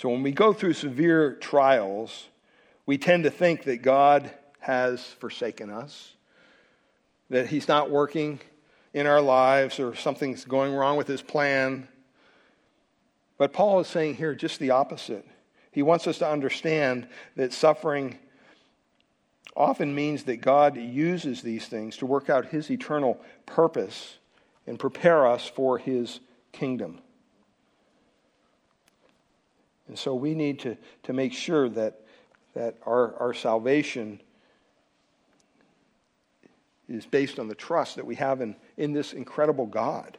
[0.00, 2.28] So when we go through severe trials,
[2.86, 4.30] we tend to think that God
[4.60, 6.14] has forsaken us
[7.28, 8.40] that He's not working
[8.94, 11.86] in our lives or something's going wrong with His plan.
[13.36, 15.28] But Paul is saying here just the opposite.
[15.70, 18.18] He wants us to understand that suffering
[19.54, 24.16] often means that God uses these things to work out His eternal purpose
[24.66, 26.20] and prepare us for His
[26.52, 27.02] kingdom.
[29.90, 32.02] And so we need to, to make sure that,
[32.54, 34.20] that our, our salvation
[36.88, 40.16] is based on the trust that we have in, in this incredible God.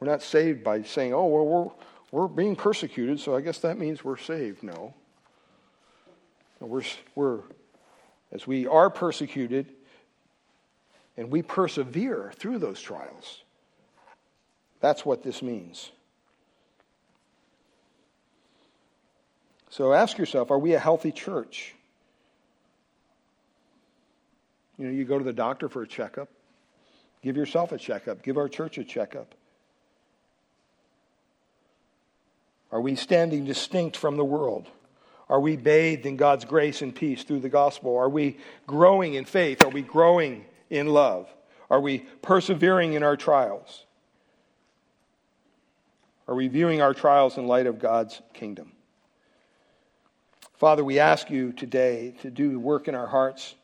[0.00, 1.46] We're not saved by saying, oh, well,
[2.10, 4.64] we're, we're being persecuted, so I guess that means we're saved.
[4.64, 4.92] No.
[6.58, 6.82] We're,
[7.14, 7.42] we're,
[8.32, 9.68] as we are persecuted
[11.16, 13.44] and we persevere through those trials,
[14.80, 15.92] that's what this means.
[19.74, 21.74] So ask yourself are we a healthy church?
[24.78, 26.28] You know, you go to the doctor for a checkup.
[27.22, 28.22] Give yourself a checkup.
[28.22, 29.34] Give our church a checkup.
[32.70, 34.68] Are we standing distinct from the world?
[35.28, 37.96] Are we bathed in God's grace and peace through the gospel?
[37.96, 39.64] Are we growing in faith?
[39.64, 41.28] Are we growing in love?
[41.68, 43.86] Are we persevering in our trials?
[46.28, 48.73] Are we viewing our trials in light of God's kingdom?
[50.56, 53.56] Father, we ask you today to do work in our hearts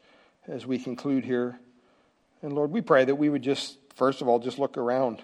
[0.48, 1.58] as we conclude here.
[2.42, 5.22] And Lord, we pray that we would just, first of all, just look around.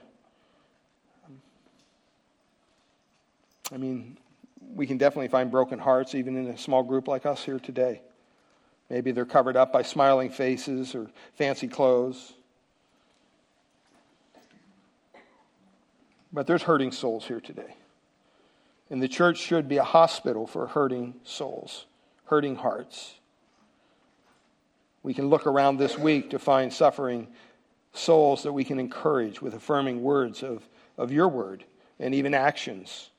[3.73, 4.17] I mean,
[4.75, 8.01] we can definitely find broken hearts even in a small group like us here today.
[8.89, 12.33] Maybe they're covered up by smiling faces or fancy clothes.
[16.33, 17.75] But there's hurting souls here today.
[18.91, 21.87] And the church should be a hospital for hurting souls,
[22.26, 23.14] hurting hearts.
[25.03, 27.28] We can look around this week to find suffering
[27.93, 30.68] souls that we can encourage with affirming words of,
[30.99, 31.64] of your word
[31.99, 33.11] and even actions.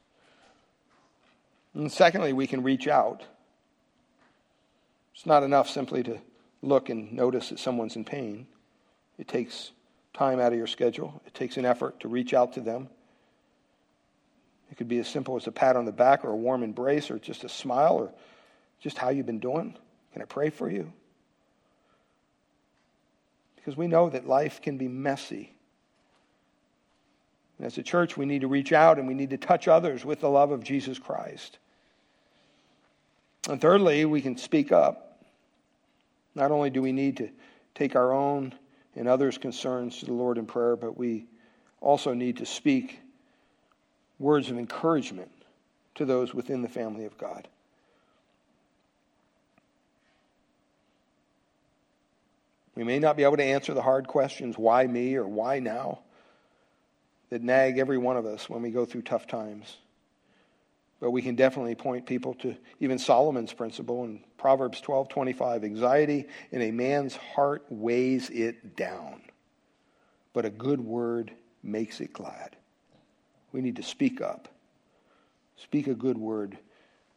[1.74, 3.24] And secondly, we can reach out.
[5.14, 6.20] It's not enough simply to
[6.62, 8.48] look and notice that someone's in pain.
[9.18, 9.72] It takes
[10.14, 12.90] time out of your schedule, it takes an effort to reach out to them.
[14.78, 17.10] It could be as simple as a pat on the back or a warm embrace
[17.10, 18.12] or just a smile or
[18.80, 19.76] just how you've been doing.
[20.14, 20.94] Can I pray for you?
[23.68, 25.54] because we know that life can be messy.
[27.58, 30.06] And as a church, we need to reach out and we need to touch others
[30.06, 31.58] with the love of Jesus Christ.
[33.50, 35.22] And thirdly, we can speak up.
[36.34, 37.30] Not only do we need to
[37.76, 38.54] take our own
[38.96, 41.26] and others' concerns to the Lord in prayer, but we
[41.82, 43.02] also need to speak
[44.20, 45.32] words of encouragement
[45.96, 47.48] to those within the family of God.
[52.76, 56.00] We may not be able to answer the hard questions, why me or why now,
[57.30, 59.78] that nag every one of us when we go through tough times.
[61.00, 65.64] But we can definitely point people to even Solomon's principle in Proverbs 12 25.
[65.64, 69.22] Anxiety in a man's heart weighs it down,
[70.34, 71.32] but a good word
[71.64, 72.56] makes it glad.
[73.52, 74.48] We need to speak up.
[75.56, 76.58] Speak a good word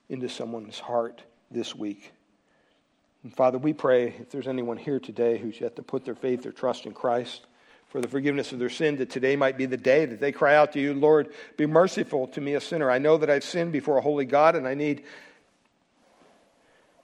[0.09, 2.13] into someone's heart this week.
[3.23, 6.47] And Father, we pray if there's anyone here today who's yet to put their faith
[6.47, 7.47] or trust in Christ
[7.89, 10.55] for the forgiveness of their sin, that today might be the day that they cry
[10.55, 12.91] out to you, Lord, be merciful to me, a sinner.
[12.91, 15.05] I know that I've sinned before a holy God and I need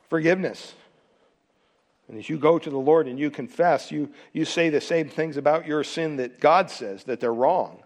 [0.09, 0.75] forgiveness.
[2.09, 5.09] And as you go to the Lord and you confess, you, you say the same
[5.09, 7.83] things about your sin that God says, that they're wrong.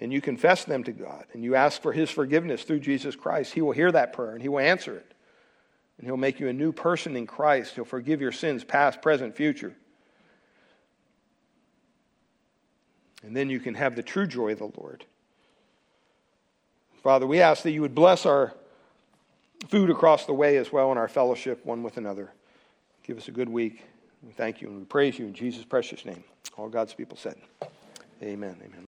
[0.00, 3.52] And you confess them to God and you ask for His forgiveness through Jesus Christ.
[3.52, 5.14] He will hear that prayer and He will answer it
[5.98, 7.74] and He'll make you a new person in Christ.
[7.74, 9.74] He'll forgive your sins, past, present, future.
[13.22, 15.04] And then you can have the true joy of the Lord.
[17.02, 18.54] Father, we ask that you would bless our
[19.68, 22.32] food across the way as well in our fellowship one with another.
[23.02, 23.84] Give us a good week.
[24.22, 26.24] We thank you and we praise you in Jesus' precious name.
[26.56, 27.36] All God's people said,
[28.22, 28.56] Amen.
[28.64, 28.86] Amen.